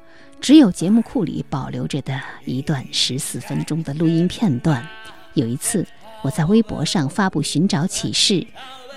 [0.40, 4.86] 只有节目库里保留着的一段十四分钟的录音片段。
[5.34, 5.84] 有一次，
[6.22, 8.46] 我在微博上发布寻找启事，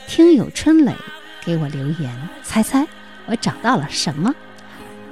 [0.08, 0.93] 听友春磊
[1.43, 2.88] 给我留言，猜猜。
[3.29, 4.33] 我找到了什么？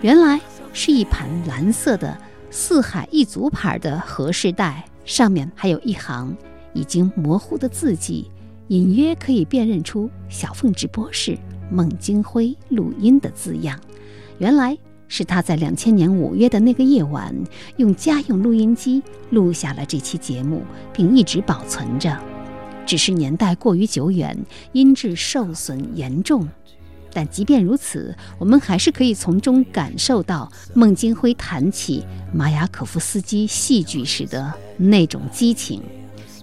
[0.01, 0.41] 原来
[0.73, 2.17] 是一盘蓝色的
[2.49, 6.35] 四海一族牌的和氏带，上面还有一行
[6.73, 8.31] 已经模糊的字迹，
[8.69, 11.37] 隐约可以辨认出小凤直播室
[11.69, 13.79] 孟京辉录音的字样。
[14.39, 14.75] 原来
[15.07, 17.31] 是他在两千年五月的那个夜晚，
[17.75, 22.17] 用家用录音机录下了这期节目，并一直保存着。
[22.83, 24.35] 只是年代过于久远，
[24.71, 26.47] 音质受损严重。
[27.13, 35.81] 但即便如此，我们还是可以从中感受到孟京辉谈起马雅可夫斯基戏剧时的那种激情。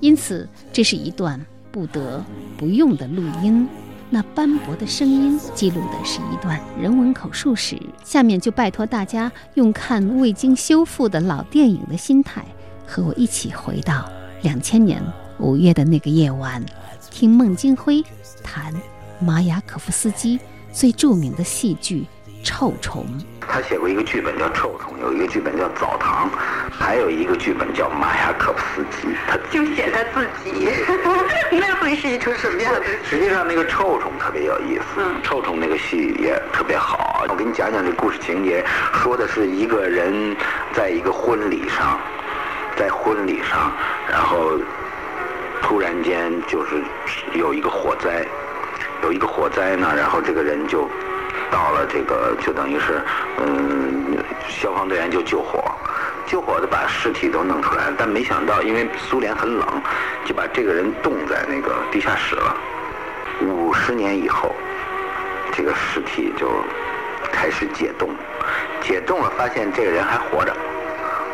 [0.00, 2.22] 因此，这是一段不得
[2.56, 3.68] 不用的录音。
[4.10, 7.80] 那斑驳的声音记录的是一段人文口述史。
[8.04, 12.44] 下面就拜托大家用看未经修复的老电影的心态，
[12.86, 14.08] 和我一起回到
[14.42, 15.02] 两千年
[15.38, 16.62] 五月的那个夜晚，
[17.10, 18.04] 听孟京辉
[18.42, 18.72] 谈
[19.18, 20.38] 马雅可夫斯基。
[20.74, 22.04] 最著名的戏剧
[22.44, 23.04] 《臭虫》，
[23.48, 26.28] 他写过一个剧本叫《臭虫》，有一个剧本叫《澡堂》，
[26.68, 29.06] 还有一个剧本叫《马雅可夫斯基》。
[29.28, 30.68] 他就写他自己，
[31.56, 32.82] 那会是一出什么样的？
[33.08, 37.24] 实际上，那个《臭虫》特别有意思，《臭虫》那个戏也特别好。
[37.28, 40.36] 我给你讲讲这故事情节，说的是一个人
[40.74, 42.00] 在一个婚礼上，
[42.76, 43.72] 在婚礼上，
[44.10, 44.58] 然后
[45.62, 46.82] 突然间就是
[47.32, 48.26] 有一个火灾。
[49.02, 50.88] 有一个火灾呢，然后这个人就
[51.50, 53.02] 到了这个，就等于是，
[53.38, 54.16] 嗯，
[54.48, 55.62] 消防队员就救火，
[56.26, 59.66] 救火的把尸体都弄出来，但没想到，因为苏联很冷，
[60.24, 62.56] 就把这个人冻在那个地下室了。
[63.42, 64.54] 五十年以后，
[65.52, 66.48] 这个尸体就
[67.30, 68.08] 开始解冻，
[68.80, 70.56] 解冻了，发现这个人还活着，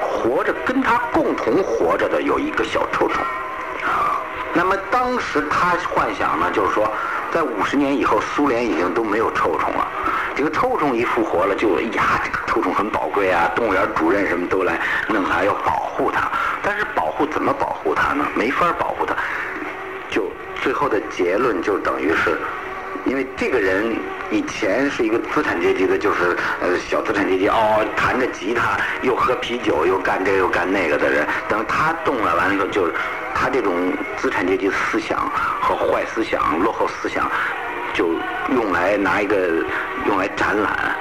[0.00, 3.22] 活着跟他共同活着的有一个小臭虫。
[4.52, 6.90] 那么当时他幻想呢，就是说。
[7.32, 9.86] 在五十年以后，苏联已经都没有臭虫了。
[10.34, 13.50] 这个臭虫一复活了，就哎呀，这个臭虫很宝贵啊！
[13.54, 16.30] 动物园主任什么都来弄它，要保护它。
[16.62, 18.26] 但是保护怎么保护它呢？
[18.34, 19.14] 没法保护它。
[20.08, 20.24] 就
[20.62, 22.38] 最后的结论就等于是，
[23.04, 23.94] 因为这个人
[24.30, 32.92] 以前是一个资产阶级的，就是呃小资产阶级哦，弹着吉他又喝啤酒又干这又干那个的人，等他动了完了之后就。
[33.40, 33.72] 他这种
[34.18, 35.18] 资产阶级思想
[35.62, 37.26] 和坏思想、落后思想，
[37.94, 38.06] 就
[38.54, 39.64] 用来拿一个
[40.06, 40.94] 用来展览，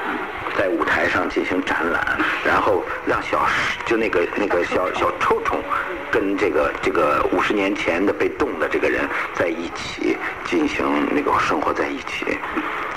[0.58, 3.45] 在舞台上进行展览，然后让小
[3.86, 5.62] 就那个那个小小臭虫
[6.10, 12.38] 跟这个这个五十年前的被冻的这个人在一起进行那个生活在一起。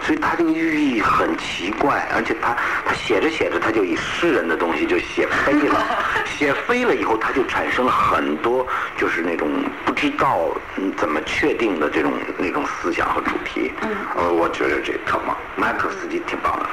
[0.04, 5.80] 所以他这个寓意很奇怪，而且他他写着写着，他就以诗人的东西就写飞了，
[6.26, 8.66] 写飞了以后，他就产生了很多
[8.98, 9.48] 就是那种
[9.84, 10.48] 不知道
[10.96, 13.72] 怎么确定的这种那种思想和主题。
[14.16, 16.68] 呃，我觉得这特棒，麦克斯基挺棒的。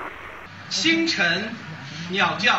[0.70, 1.50] 清晨，
[2.10, 2.54] 鸟叫，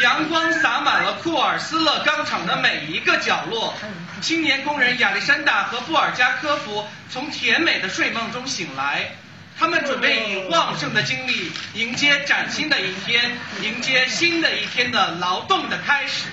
[0.00, 3.74] 阳光洒满了库尔斯勒钢厂的每一个角落。
[4.20, 9.14] 青年工人亚历山大和布尔加科夫从甜美的睡梦中醒来，
[9.58, 16.24] 他们准备以旺盛的精力迎接崭新的一天，迎接新的一天的劳动的开始。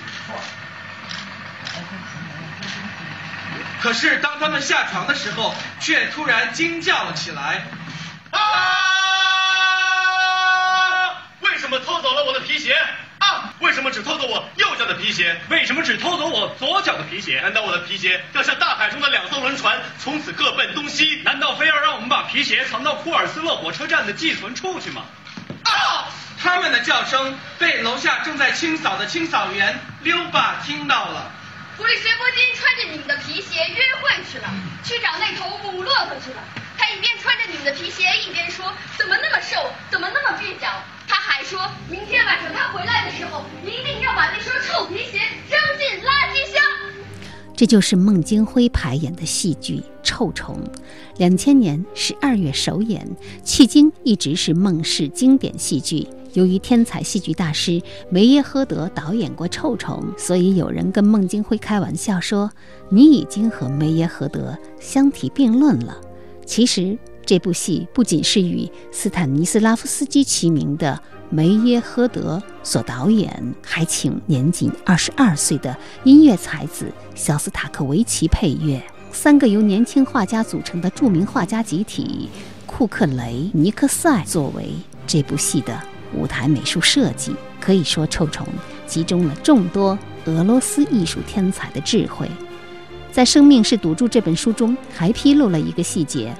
[3.80, 7.66] 可是当他们下床的时候，却突然惊叫了起来。
[8.30, 8.40] 啊！
[11.40, 12.74] 为什么偷走了我的皮鞋？
[13.18, 13.53] 啊！
[14.14, 15.36] 偷走我右脚的皮鞋？
[15.48, 17.40] 为什么只偷走我左脚的皮鞋？
[17.40, 21.20] 难道我的皮鞋要像大海中的两艘轮船，从此各奔东西？
[21.24, 25.02] 难道非要让我们把皮鞋藏到库尔斯勒火车站的寄存处去吗？
[25.64, 26.06] 啊！
[26.40, 31.32] 他们的叫声被楼下正在清扫的清扫员溜巴听到了。
[31.76, 34.48] 普里什波金穿着你们的皮鞋约会去了，
[34.84, 36.40] 去找那头母骆驼去了。
[36.84, 38.70] 他一边穿着你们的皮鞋，一边说
[39.00, 39.56] ：“怎么那么瘦？
[39.90, 40.68] 怎么那么蹩脚？”
[41.08, 41.58] 他还说
[41.88, 45.18] 明天晚上他回来的时候，一定要把那双臭皮鞋
[45.48, 46.62] 扔进垃圾箱。
[47.56, 50.56] 这就是孟京辉排演的戏剧《臭虫》，
[51.16, 53.08] 两千年十二月首演。
[53.42, 56.06] 迄今一直是孟氏经典戏剧。
[56.34, 57.80] 由于天才戏剧大师
[58.10, 62.50] 梅耶赫德导演过《臭虫》，所以有人跟孟京辉开玩笑说
[62.92, 65.98] ：“你已经和梅耶赫德相提并论了。”
[66.46, 78.82] 其实，这部戏不仅是与斯坦尼斯拉夫斯基齐名的梅耶赫德所导演，还请年仅二十二岁的音乐才子肖斯塔科维奇配乐。
[79.10, 82.28] 三个由年轻画家组成的著名画家集体
[82.66, 84.72] 库克雷尼克塞作为
[85.06, 85.80] 这部戏的
[86.12, 88.46] 舞台美术设计，可以说《臭虫》
[88.90, 92.28] 集中了众多俄罗斯艺术天才的智慧。
[93.14, 96.34] 在《生命是赌注》这本书中，还披露了一个细节：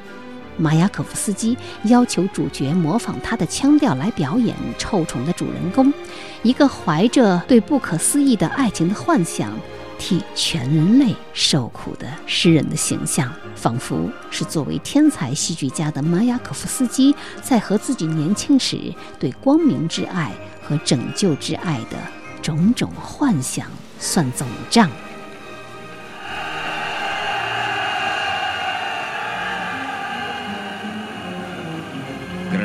[0.57, 5.95] 马雅可夫斯基要求主角模仿他的腔调来表演臭虫的主人公，
[6.43, 9.53] 一个怀着对不可思议的爱情的幻想，
[10.01, 21.97] 替全人类受苦的诗人的形象，仿佛是作为天才戏剧家的马雅可夫斯基在和自己年轻时对光明之爱和拯救之爱的
[22.43, 23.69] 种种幻想
[24.01, 24.91] 算总账。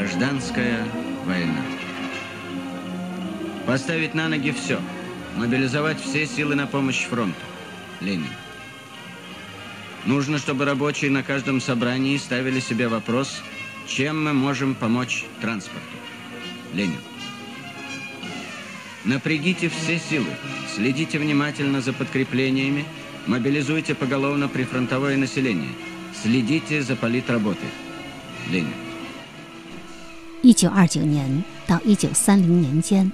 [0.09, 0.87] Гражданская
[1.27, 1.61] война.
[3.67, 4.81] Поставить на ноги все.
[5.35, 7.37] Мобилизовать все силы на помощь фронту.
[8.01, 8.25] Ленин.
[10.05, 13.43] Нужно, чтобы рабочие на каждом собрании ставили себе вопрос,
[13.85, 15.85] чем мы можем помочь транспорту.
[16.73, 16.97] Ленин.
[19.05, 20.31] Напрягите все силы,
[20.75, 22.83] следите внимательно за подкреплениями,
[23.27, 25.69] мобилизуйте поголовно прифронтовое население,
[26.19, 27.69] следите за политработой.
[28.49, 28.88] Ленин.
[30.41, 33.11] 一九二九年到一九三零年间，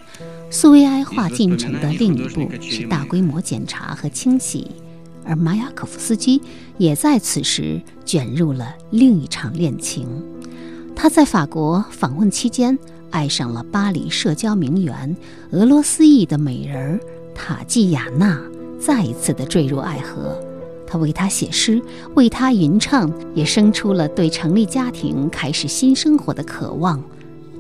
[0.52, 4.70] 苏维埃化进程的另一步是大规模检查和清洗，
[5.24, 6.40] 而马雅可夫斯基
[6.78, 10.08] 也在此时卷入了另一场恋情。
[10.96, 12.78] 他在法国访问期间，
[13.10, 15.18] 爱上了巴黎社交名媛、
[15.50, 17.00] 俄罗斯裔的美人
[17.34, 18.40] 塔季亚娜，
[18.80, 20.40] 再一次的坠入爱河。
[20.86, 21.82] 他为她写诗，
[22.14, 27.04] 为她吟唱，也生出了对成立家庭、开始新生活的渴望。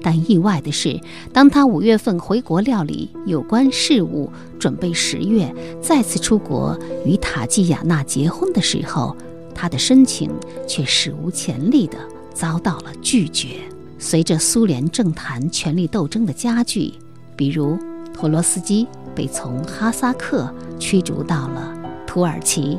[0.05, 1.01] 但意外的是，
[1.33, 5.51] 当他五月份回国料理有关事务，准备十月
[5.81, 9.17] 再次出国与塔季亚娜结婚的时候，
[9.55, 10.29] 他的申请
[10.67, 11.97] 却史无前例地
[12.35, 13.55] 遭到了拒绝。
[13.97, 16.93] 随着苏联政坛权力斗争的加剧，
[17.35, 17.75] 比如
[18.13, 18.85] 托洛斯基
[19.15, 20.47] 被从哈萨克
[20.77, 21.75] 驱逐到了
[22.05, 22.77] 土耳其，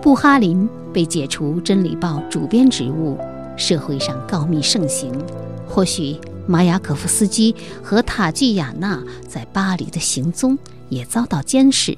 [0.00, 3.18] 布哈林被解除《真理报》主编职务，
[3.58, 5.12] 社会上告密盛行，
[5.68, 6.16] 或许。
[6.46, 11.96] 马雅可夫斯基和塔季亚娜在巴黎的行踪也遭到监视，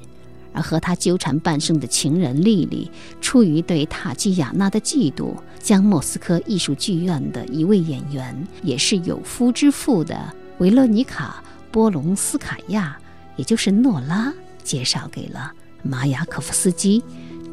[0.53, 2.89] 而和他纠缠半生的情人丽丽，
[3.19, 10.17] 出于对塔季亚娜的嫉妒，将莫斯科艺术剧院的一位演员，也是有夫之妇的
[10.59, 12.97] 维罗妮卡·波隆斯卡娅，
[13.35, 14.31] 也就是诺拉，
[14.63, 17.03] 介绍给了马雅可夫斯基，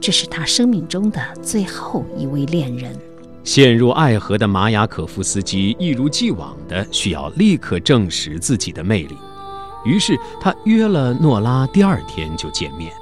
[0.00, 2.94] 这是他生命中的最后一位恋人。
[3.44, 9.16] 陷入爱河的马雅可夫斯基一如既往的需要立刻证实自己的魅力，
[9.84, 12.92] 于是他约了诺拉第二天就见面。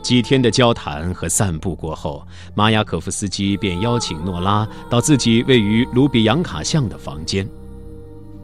[0.00, 7.46] 几天的交谈和散步过后，马雅可夫斯基便邀请诺拉到自己位于卢比扬卡巷的房间。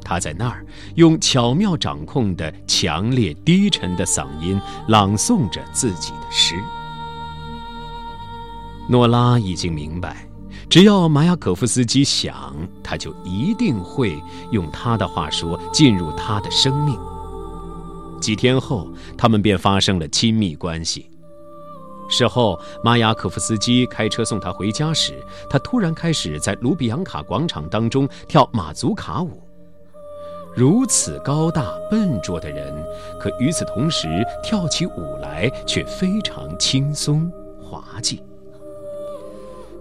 [0.03, 0.67] 他在那儿
[0.97, 6.57] 用巧妙掌控的强烈低沉的嗓音朗诵着自己的诗。
[8.89, 10.27] 诺拉已经明白。
[10.75, 12.53] 只要马雅可夫斯基想，
[12.83, 14.21] 他就一定会
[14.51, 16.99] 用他的话说进入他的生命。
[18.21, 21.09] 几天后，他们便发生了亲密关系。
[22.09, 29.41] 事后，马雅可夫斯基开车送他回家时，他突然开始在卢比扬卡广场当中跳马祖卡舞。
[30.57, 32.75] 如此高大笨拙的人，
[33.21, 34.09] 可与此同时
[34.43, 37.31] 跳起舞来却非常轻松
[37.63, 38.21] 滑稽。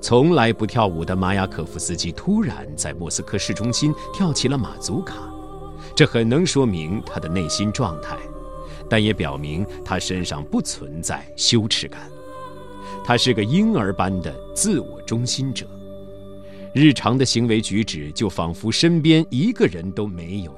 [0.03, 5.33] 从来不跳舞的马雅可夫斯基突然在莫斯科市中心跳起了马祖卡，
[5.95, 8.17] 这很能说明他的内心状态，
[8.89, 12.01] 但也表明他身上不存在羞耻感。
[13.05, 15.65] 他是个婴儿般的自我中心者，
[16.73, 20.53] 日常的行为举止就仿佛身边一个人都没有。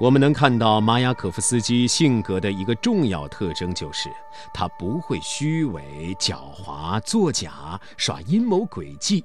[0.00, 4.08] 我们能看到马雅可夫斯基性格的一个重要特征，就是
[4.54, 9.22] 他不会虚伪、狡猾、作假、耍阴谋诡计，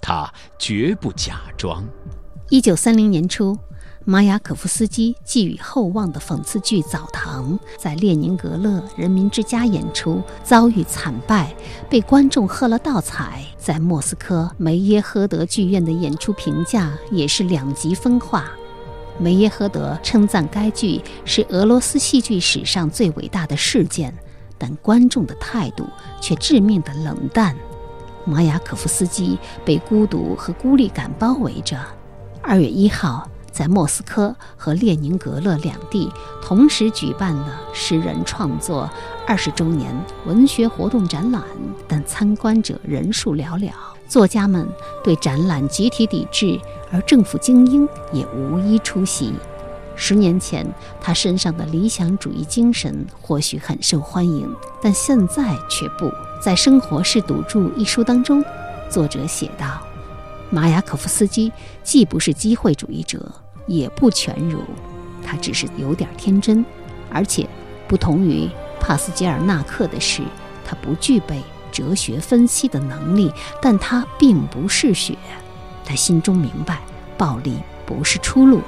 [0.00, 1.84] 他绝不假装。
[2.48, 3.58] 一九三零年初。
[4.06, 11.56] 马雅可夫斯基寄予厚望的讽刺剧《澡堂》在列宁格勒人民之家演出，遭遇惨败，
[11.88, 13.42] 被观众喝了倒彩。
[13.56, 18.44] 在莫斯科梅耶赫德剧院的演出评价也是两极分化。
[19.18, 24.12] 梅耶赫德称赞该剧是俄罗斯戏剧史上最伟大的事件，
[24.58, 25.86] 但观众的态度
[26.20, 27.54] 却致命的冷淡。
[28.24, 31.78] 马雅可夫斯基被孤独和孤立感包围着。
[32.42, 33.28] 二月一号。
[33.54, 36.10] 在莫斯科和列宁格勒两地
[36.42, 38.90] 同时举办了诗人创作
[39.28, 39.94] 二十周年
[40.26, 41.40] 文学活动展览，
[41.86, 43.70] 但参观者人数寥寥。
[44.08, 44.68] 作家们
[45.02, 46.58] 对展览集体抵制，
[46.92, 49.32] 而政府精英也无一出席。
[49.96, 50.66] 十年前，
[51.00, 54.48] 他身上的理想主义精神或许很受欢迎，
[54.82, 56.10] 但现在却不
[56.42, 58.44] 在《生活是赌注》一书当中，
[58.90, 59.80] 作者写道
[60.50, 61.52] ：“马雅可夫斯基
[61.82, 63.30] 既不是机会主义者。”
[63.66, 64.60] 也不全如，
[65.24, 66.62] 他只是有点天真，
[67.10, 67.48] 而且
[67.88, 68.46] 不同于
[68.78, 70.20] 帕斯捷尔纳克的是，
[70.66, 71.40] 他不具备
[71.74, 75.18] 哲学分析的能力，但他并不嗜血。
[75.84, 76.80] 他心中明白，
[77.18, 78.62] 暴力不是出路。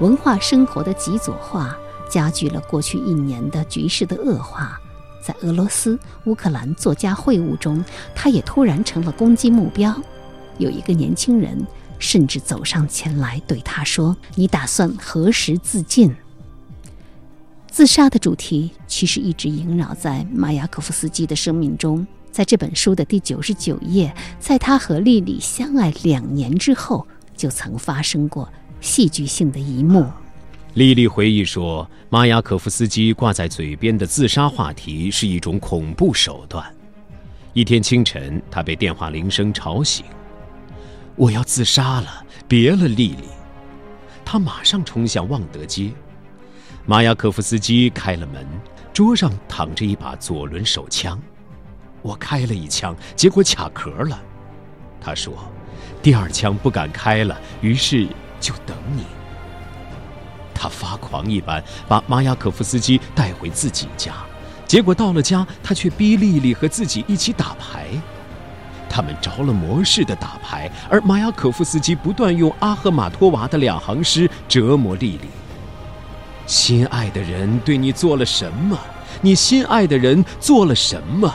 [0.00, 1.76] 文化生活的极左化
[2.10, 4.80] 加剧了过去一年的局势的恶化。
[5.22, 7.84] 在俄罗斯、乌克兰作家会晤中，
[8.14, 9.94] 他也突然成了攻击目标。
[10.56, 11.66] 有一个年轻人。
[12.00, 16.14] 甚至走上前来对他说：“你打算何时自尽？”
[17.68, 22.06] 自杀的主题其实一直萦绕在马雅可夫斯基的生命中。
[22.38, 27.04] 在这本书的第九十九页，在他和丽丽相爱两年之后，
[27.36, 28.48] 就曾发生过
[28.80, 30.06] 戏剧性的一幕。
[30.74, 36.64] 丽丽回忆说：“马雅可夫斯基挂在嘴边的自杀话题是一种恐怖手段。”
[37.54, 40.06] 一天清晨，他被电话铃声吵醒。
[41.16, 43.24] 我要自杀了，别了，丽丽。
[44.24, 45.90] 他马上冲向旺德街。
[46.86, 48.46] 马雅可夫斯基开了门，
[48.92, 51.20] 桌上躺着一把左轮手枪。
[52.08, 54.18] 我开了一枪，结果卡壳了。
[54.98, 55.34] 他说
[56.00, 58.08] ：“第二枪不敢开了，于是
[58.40, 59.04] 就等你。”
[60.56, 64.14] 他发狂一般把马雅可夫斯基带回自己家，
[64.66, 67.88] 结果到了家，他却逼丽丽和自己一起打牌。
[68.88, 75.28] 他们着了魔似的打牌，而马雅可夫斯基不断用阿赫玛托娃的两行诗折磨丽丽。
[76.46, 78.78] 心爱的人对你做了什么？
[79.20, 81.32] 你心爱的人做了什么？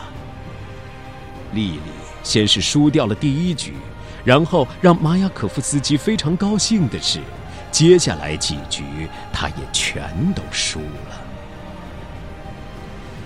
[1.54, 1.92] 丽丽
[2.24, 3.74] 先是输掉了第一局，
[4.24, 7.20] 然后让马雅可夫斯基非常高兴的是，
[7.72, 8.84] 接下来几局
[9.32, 11.22] 他也全都输了。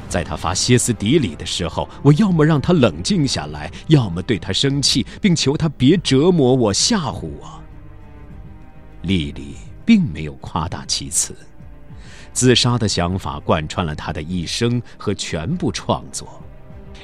[0.09, 7.61] 在他发歇斯底里的时候，我要么让他冷静下来，要么对他生气，并求他别折磨我、吓唬我。
[9.01, 9.55] 丽丽
[9.85, 11.35] 并没有夸大其词，
[12.31, 16.41] 自杀的想法贯穿了他的一生和全部创作。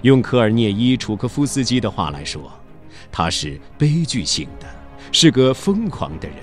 [0.04, 2.52] 用科尔涅伊·楚科夫斯基的话来说，
[3.10, 4.68] 他是悲剧性的，
[5.14, 6.38] 是个疯狂的人，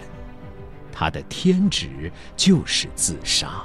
[0.90, 3.62] 他的天职就是自杀。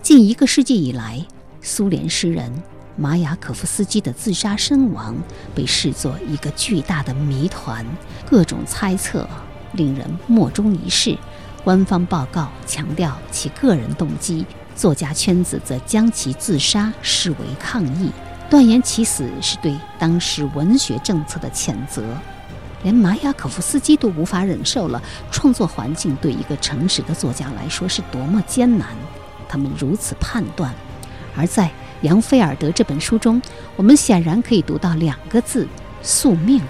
[0.00, 1.20] 近一个世纪以来，
[1.60, 2.52] 苏联诗人
[2.94, 5.16] 马雅可夫斯基的自杀身亡
[5.52, 7.84] 被视作一个巨大的谜团，
[8.24, 9.28] 各种猜测
[9.72, 11.18] 令人莫衷一是。
[11.64, 14.46] 官方报告强调其个人动机，
[14.76, 18.12] 作家圈子则将其自杀视为抗议，
[18.50, 22.04] 断言其死是对当时文学政策的谴责。
[22.82, 25.02] 连马雅可夫斯基都无法忍受了，
[25.32, 28.88] 创作环境对一个诚实的作家来说是多么艰难。
[29.48, 30.72] 他们如此判断，
[31.34, 31.70] 而在
[32.02, 33.40] 杨菲尔德这本书中，
[33.76, 35.66] 我们显然可以读到两个字：
[36.02, 36.60] 宿命。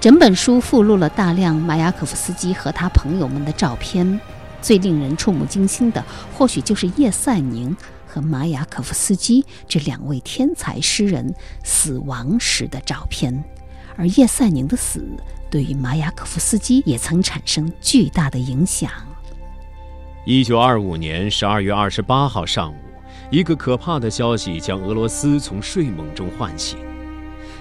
[0.00, 4.18] 整本书附录了大量马雅可夫斯基和他朋友们的照片。
[4.66, 6.04] 最令人触目惊心的，
[6.34, 13.44] 或许就是叶赛宁和马雅可夫斯基这两位天才诗人死亡时的照片。
[13.96, 15.06] 而叶赛宁的死，
[15.48, 18.90] 对于马雅可夫斯基也曾产生巨大的影响。
[20.24, 22.76] 一九二五年十二月二十八号上午，
[23.30, 26.76] 一个可怕的消息将俄罗斯从睡梦中唤醒。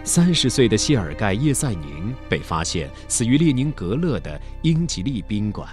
[0.04, 5.70] 三十岁的谢尔盖·叶赛宁被发现死于列宁格勒的英吉利宾馆，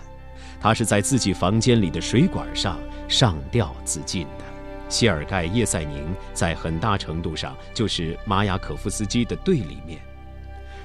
[0.62, 4.44] 他是在自己房间里的水管上上吊自尽的。
[4.88, 10.00] 谢尔盖·叶赛宁在很大程度上就是马雅可夫斯基的对立面。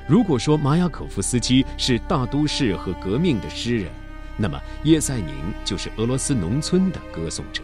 [0.08, 3.92] 如果说马雅可夫斯基是大都市和革命的诗人，
[4.36, 7.62] 那么叶赛宁就是俄罗斯农村的歌颂者。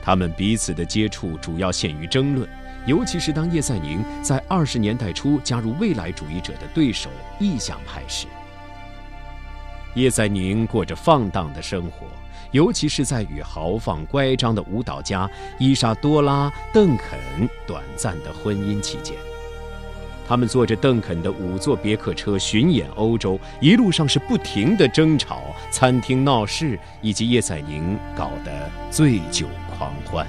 [0.00, 2.48] 他们彼此的接触主要限于争论。
[2.86, 7.08] 尤其是当叶赛宁在二十年代初加入未来主义者的对手
[7.40, 8.26] 意象派时，
[9.94, 12.06] 叶赛宁过着放荡的生活，
[12.50, 17.18] 尤其是在与豪放乖张的舞蹈家伊莎多拉·邓肯
[17.66, 19.16] 短暂的婚姻期间。
[20.26, 30.26] 他们坐着邓肯的五座别克车巡演欧洲，一路上是不停的争吵、餐厅闹事，以及叶赛宁搞得醉酒狂欢。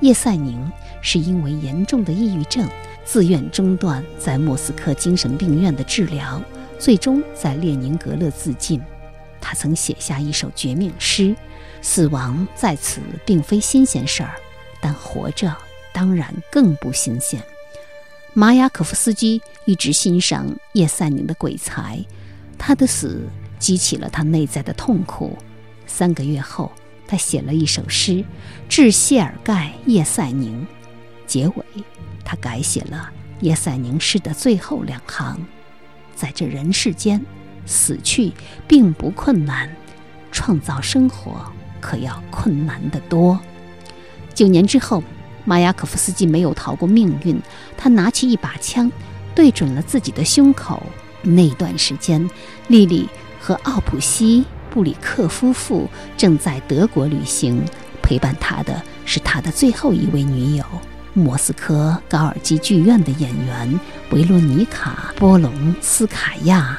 [0.00, 0.68] 叶赛宁
[1.00, 2.68] 是因为严重的抑郁症，
[3.04, 6.42] 自愿中断在莫斯科精神病院的治疗，
[6.82, 8.82] 最终在列宁格勒自尽。
[9.40, 11.32] 他曾写下一首绝命诗
[11.80, 14.34] ：“死亡在此并非新鲜事儿，
[14.80, 15.56] 但活着
[15.92, 17.40] 当然更不新鲜。”
[18.34, 22.04] 马雅可夫斯基一直欣赏叶赛宁的鬼才，
[22.58, 23.28] 他的死
[23.60, 25.38] 激起了他内在的痛苦。
[25.86, 26.72] 三个月后。
[27.04, 28.12] 他写了一首诗
[28.70, 30.62] 《致谢尔盖·叶赛宁》，
[31.26, 31.64] 结尾
[32.24, 33.10] 他改写了
[33.40, 35.46] 叶赛宁诗的最后两行
[36.22, 37.20] ：“在这人世间，
[37.66, 38.32] 死去
[38.68, 39.68] 并不困难，
[40.30, 41.44] 创造生活
[41.80, 43.36] 可要困难得多。”
[44.32, 45.02] 九年之后，
[45.44, 47.42] 马雅可夫斯基没有逃过命运，
[47.76, 48.88] 他拿起一把枪，
[49.34, 50.80] 对准了自己的胸口。
[51.22, 52.30] 那段时间，
[52.68, 53.08] 莉莉
[53.40, 54.44] 和奥普西。
[54.70, 57.62] 布里克夫妇正在德国旅行，
[58.00, 60.64] 陪伴他的是他的最后一位女友——
[61.14, 63.80] 莫斯科高尔基剧院的演员
[64.12, 66.78] 维罗妮卡·波隆斯卡娅。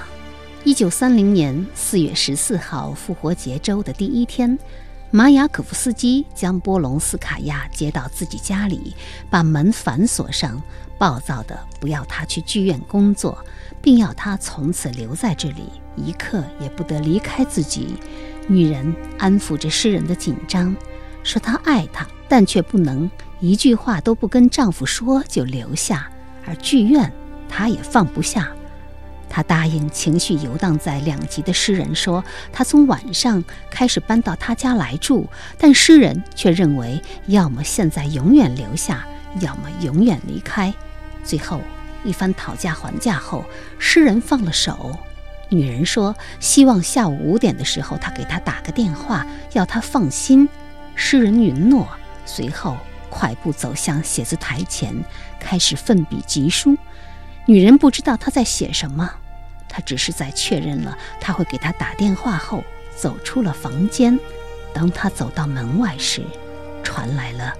[0.63, 4.57] 一九三零年四月十四号，复活节周的第一天，
[5.11, 8.95] 马雅可夫斯基将波隆斯卡娅接到自己家里，
[9.29, 10.59] 把门反锁上，
[10.97, 13.37] 暴躁地不要她去剧院工作，
[13.83, 15.69] 并要她从此留在这里。
[15.95, 17.95] 一刻也不得离开自己。
[18.47, 20.75] 女人安抚着诗人的紧张，
[21.23, 23.07] 说她爱他，但却不能
[23.43, 26.09] 一句话都不跟丈夫说就留下。
[26.45, 27.11] 而剧院，
[27.49, 28.49] 她也放不下。
[29.27, 32.23] 她答应情绪游荡在两极的诗人说，
[32.53, 35.27] 她从晚上开始搬到他家来住，
[35.57, 39.05] 但诗人却认为要么现在永远留下，
[39.41, 40.73] 要么永远离开。
[41.21, 41.59] 最后
[42.05, 43.43] 一番讨价还价后，
[43.77, 44.97] 诗人放了手。
[45.49, 50.47] 女人说：“希望下午五点的时候，他给她打个电话，要她放心。”
[50.95, 51.85] 诗人允诺，
[52.25, 52.77] 随后
[53.13, 54.91] 快步走向写字台前，
[55.39, 56.75] 开始奋笔疾书。
[57.45, 59.07] 女人不知道他在写什么，
[59.69, 62.63] 他只是在确认了他会给他打电话后，
[62.95, 64.19] 走出了房间。
[64.73, 66.23] 当他走到门外时，
[66.83, 67.53] 传来了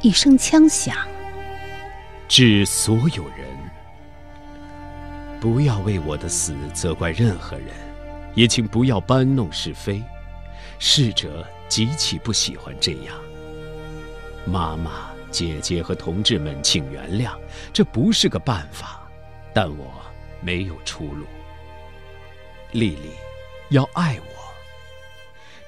[0.00, 0.96] 一声枪响。
[2.26, 3.46] 致所有人。
[5.38, 7.68] 不要为我的死责怪任何人，
[8.34, 10.02] 也请不要搬弄是非。
[10.78, 13.14] 逝者极其不喜欢这样。
[14.46, 17.32] 妈妈、姐姐和同志们，请原谅，
[17.72, 19.08] 这不是个办法，
[19.54, 19.92] 但我
[20.42, 21.24] 没有出路。
[22.72, 23.10] 丽丽，
[23.70, 24.44] 要爱我。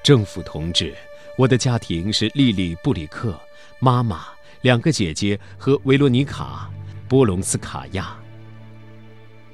[0.03, 0.95] 政府同志，
[1.37, 3.37] 我的家庭是丽丽·布里克、
[3.79, 4.25] 妈妈、
[4.61, 6.69] 两个姐姐和维罗妮卡·
[7.09, 8.15] 波隆斯卡娅。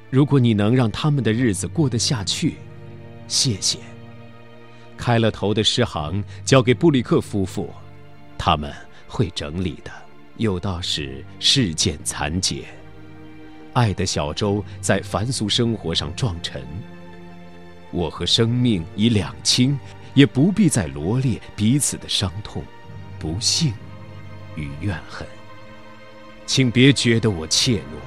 [0.09, 2.55] 如果你能让他们的日子过得下去，
[3.28, 3.80] 谢谢。
[4.95, 7.74] 开了头的诗行交给布里克夫妇，
[8.38, 8.71] 他们
[9.14, 9.91] 会整理的。
[10.38, 12.66] 有道是世件残解，
[13.74, 16.66] 爱的小舟在凡俗生活上撞沉。
[17.91, 19.80] 我和生命已两清，
[20.16, 22.64] 也不必再罗列彼此的伤痛、
[23.20, 23.72] 不幸
[24.55, 25.28] 与怨恨。
[26.47, 28.01] 请别觉得我怯懦，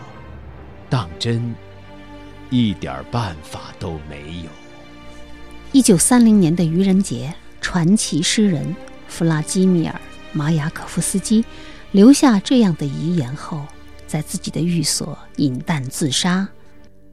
[0.91, 1.55] 当真。
[2.49, 4.51] 一点办法都没有。
[5.73, 8.75] 一九三零年的愚人节，传奇诗人
[9.09, 9.93] 弗拉基米尔·
[10.37, 11.43] 马雅可夫斯基
[11.93, 13.62] 留下这样的遗言后，
[14.07, 16.47] 在自己的寓所饮弹自杀。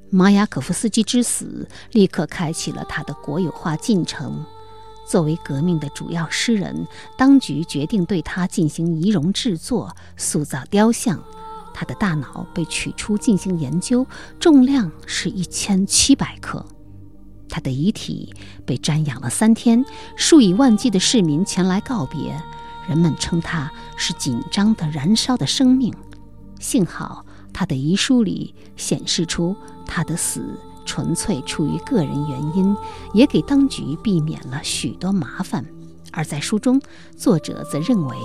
[0.09, 4.45] 马雅可夫斯基之死立刻开启了他的国有化进程。
[5.07, 6.85] 作为革命的主要诗人，
[7.17, 11.17] 当局决定对他进行仪容制作，塑造雕像。
[11.73, 14.05] 他的大脑被取出进行研究，
[14.37, 16.65] 重量是一千七百克。
[17.47, 19.85] 他的遗体被瞻仰了三天，
[20.17, 22.37] 数以万计的市民前来告别，
[22.87, 25.93] 人们称他是紧张的、燃烧的生命。
[26.59, 29.55] 幸好他的遗书里显示出
[29.85, 30.43] 他的死
[30.85, 32.75] 纯粹出于个人原因，
[33.13, 35.65] 也给当局避免了许多麻烦。
[36.11, 36.81] 而在书中，
[37.17, 38.15] 作者则认为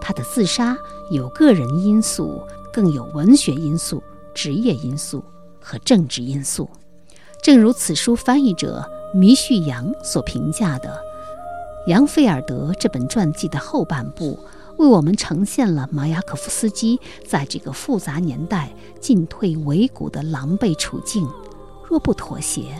[0.00, 0.76] 他的自杀
[1.10, 2.40] 有个人因素。
[2.72, 4.02] 更有文学因素、
[4.34, 5.22] 职业因素
[5.60, 6.68] 和政治因素，
[7.40, 8.84] 正如此书翻译者
[9.14, 10.88] 弥旭阳所评价的，
[11.86, 14.38] 《杨菲尔德》这本传记的后半部
[14.78, 21.28] 为我们呈现了马雅可夫斯基在这个复杂年代进退维谷的狼狈处境。
[21.86, 22.74] 若不妥协，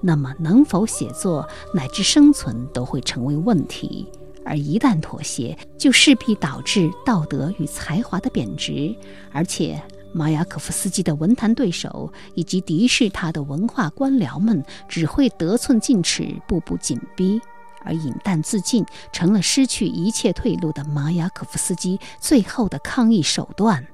[0.00, 4.06] 那么能否写作乃至生存都会成为问题。
[4.44, 8.94] 而一旦妥协，就势必导致道德与才华的贬值。
[9.32, 9.82] 而且，
[10.12, 17.40] 马雅可夫斯基的文坛对手以及敌视他的文化官僚们，只会得寸进尺，步步紧逼，
[17.84, 23.86] 而饮弹自尽成了失去一切退路的马雅可夫斯基最后的抗议手段。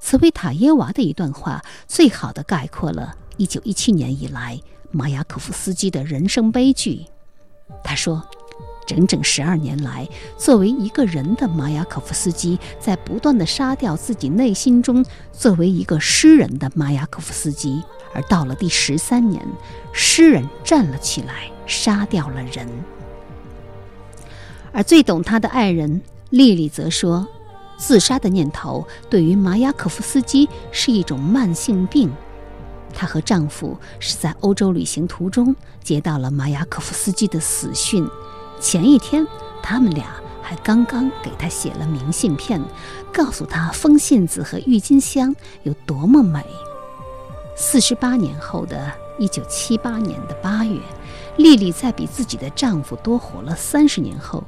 [0.00, 4.60] 茨维塔耶娃的一段话，最好的概括了1917年以来
[4.90, 7.06] 马雅可夫斯基的人生悲剧。
[7.82, 8.22] 他说。
[8.86, 10.06] 整整十二年来，
[10.36, 15.02] 作为一个人的马雅可夫斯基，在不断地杀掉自己内心中
[15.32, 17.82] 作为一个诗人的马雅可夫斯基。
[18.12, 19.42] 而到了第十三年，
[19.94, 22.68] 诗人站了起来，杀掉了人。
[24.74, 27.26] 而最懂他的爱人丽丽则说，
[27.78, 32.12] 自杀的念头对于马雅可夫斯基是一种慢性病。
[32.92, 38.04] 她和丈夫是在欧洲旅行途中接到了马雅可夫斯基的死讯。
[38.60, 39.24] 前一天，
[39.62, 40.06] 他们俩
[40.42, 42.60] 还刚刚给他写了明信片，
[43.12, 46.44] 告诉他风信子和郁金香有多么美。
[47.56, 50.80] 四十八年后的一九七八年的八月，
[51.36, 54.42] 丽丽在比自己的丈夫多活了三十年后，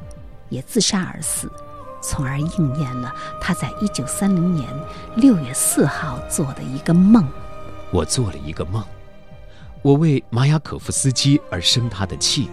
[0.48, 1.50] 也自杀而死，
[2.02, 4.68] 从而应验了他在一九三零年
[5.16, 7.26] 六月四号做的一个梦。
[7.90, 8.84] 我做了一个梦，
[9.82, 12.48] 我为马雅可夫斯基而生他的气。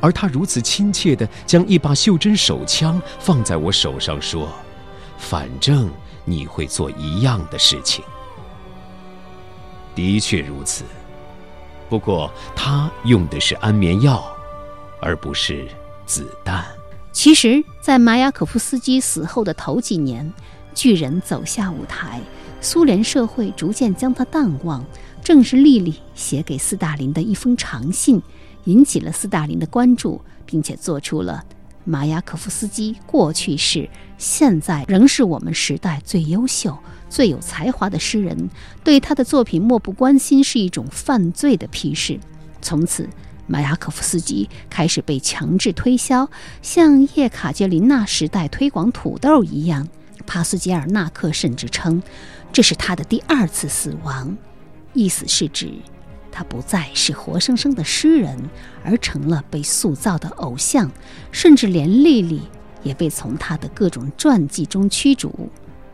[0.00, 4.48] 而他如此亲切地将一把袖珍手枪放在我手上，说
[5.16, 5.88] ：“反正
[6.24, 8.04] 你会做一样的事情。”
[9.94, 10.82] 的确如此，
[11.88, 14.24] 不过他用的是安眠药，
[15.00, 15.68] 而不是
[16.04, 16.64] 子弹。
[17.12, 20.32] 其实，在马雅可夫斯基死后的头几年，
[20.74, 22.20] 巨人走下舞台，
[22.60, 24.84] 苏联社会逐渐将他淡忘。
[25.22, 28.20] 正是莉莉写给斯大林的一封长信。
[28.64, 31.44] 引起了斯大林的关注，并且做出了
[31.84, 36.78] 马雅可夫斯基过去是、现在仍是我们时代最优秀、
[37.10, 38.48] 最有才华的诗人，
[38.84, 42.18] 对他的作品漠不关心是一种犯罪的批示。
[42.60, 43.08] 从此，
[43.46, 46.30] 马雅可夫斯基开始被强制推销，
[46.62, 49.88] 像叶卡捷琳娜时代推广土豆一样。
[50.26, 52.02] 帕斯捷尔纳克甚至称，
[52.52, 54.36] 这是他的第二次死亡，
[54.92, 55.72] 意思是指。
[56.30, 58.38] 他不再是活生生的诗人，
[58.82, 60.90] 而成了被塑造的偶像，
[61.30, 62.40] 甚至连莉莉
[62.82, 65.50] 也被从他的各种传记中驱逐。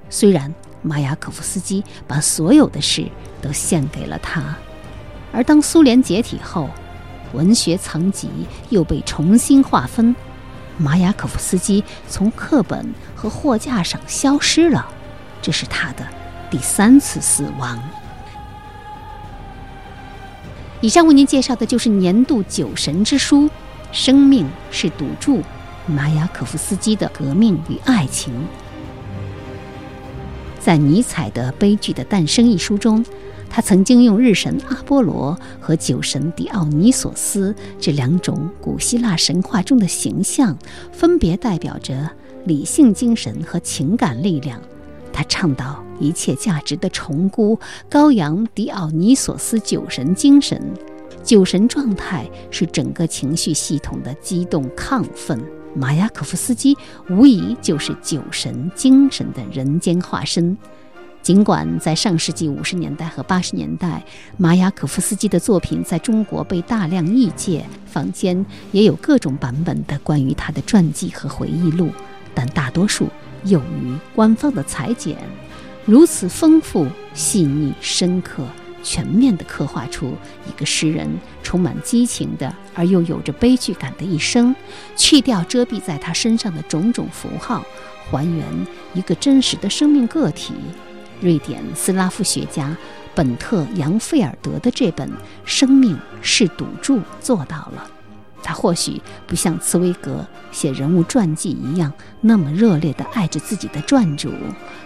[0.09, 3.05] 虽然马雅可夫斯基把所有的事
[3.43, 4.57] 都献给了他，
[5.33, 6.71] 而当苏联解体后，
[7.33, 8.29] 文学层级
[8.70, 10.14] 又被重新划分，
[10.76, 14.87] 马雅可夫斯基从课本和货架上消失了，
[15.43, 16.07] 这是他的
[16.51, 17.79] 第三次死亡。
[20.81, 23.47] 以上为您介绍的就是年度酒神之书
[23.91, 25.39] 《生命是赌注》，
[25.87, 28.33] 马雅可夫斯基的革命与爱情。
[30.61, 33.05] 在尼采的《悲剧的诞生》一书中，
[33.51, 40.57] 他曾经用日神阿波罗和酒神狄奥尼索斯这两种古希腊神话中的形象，
[40.93, 42.11] 分别代表着
[42.45, 44.61] 理性精神和情感力量。
[45.13, 50.63] 他倡导一切价值的重估，高扬狄奥尼索斯酒神精神。
[51.25, 55.43] 酒神状态是整个情绪系统的激动亢奋。
[55.75, 56.77] 马雅可夫斯基
[57.11, 60.57] 无疑就是酒神精神的人间化身。
[61.29, 64.03] 尽管在上世纪五十年代和八十年代，
[64.39, 71.91] 马雅可夫斯基的作品在中国被大量译介，坊间也有各种版本的关于他的传记和回忆录，
[72.35, 73.11] 但大多数。
[73.45, 75.18] 由于官方的裁剪
[75.85, 78.43] 如此丰富、细腻、深刻，
[78.83, 80.14] 全面地刻画出
[80.49, 81.07] 一个诗人
[81.43, 84.57] 充满激情的而又有着悲剧感的一生，
[84.97, 87.62] 去掉遮蔽在他身上的种种符号，
[88.11, 88.43] 还原
[88.95, 90.55] 一个真实的生命个体。
[91.21, 92.77] 瑞典斯拉夫学家
[93.14, 95.09] 本特·杨费尔德的这本
[95.45, 97.87] 《生命是赌注》做到了。
[98.41, 104.33] 他或许不像茨威格写人物传记一样那么热烈地爱着自己的传主，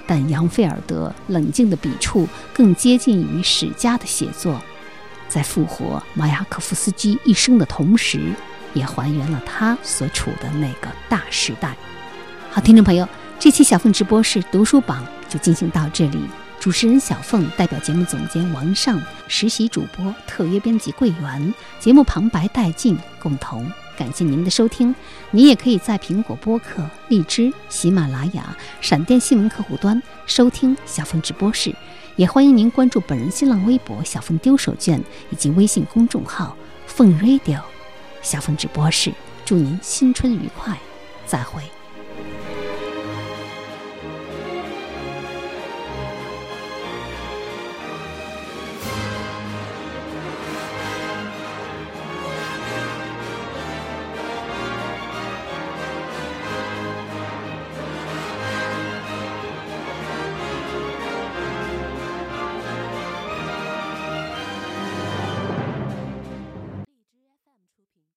[0.06, 4.60] 但杨费尔德冷静的笔触更接近于史家的写作，
[5.28, 8.32] 在复活马雅可夫斯基一生的同时，
[8.72, 11.76] 也还原了他所处的那个大时代。
[12.50, 13.06] 好，听众朋友，
[13.42, 16.28] 这期小凤直播室读书榜就进行到这里。
[16.60, 23.68] 主持人小凤代表节目总监王尚、实习主播特约编辑桂圆、节目旁白戴静共同
[23.98, 24.94] 感谢您的收听。
[25.32, 31.74] 您也可以在苹果播客、荔枝、喜马拉雅、闪电新闻客户端收听小凤直播室，
[32.14, 37.58] 也欢迎您关注本人新浪微博“小凤丢手绢”以及微信公众号“凤 radio”。
[38.22, 39.12] 小凤直播室
[39.44, 40.78] 祝您新春愉快，
[41.26, 41.60] 再会。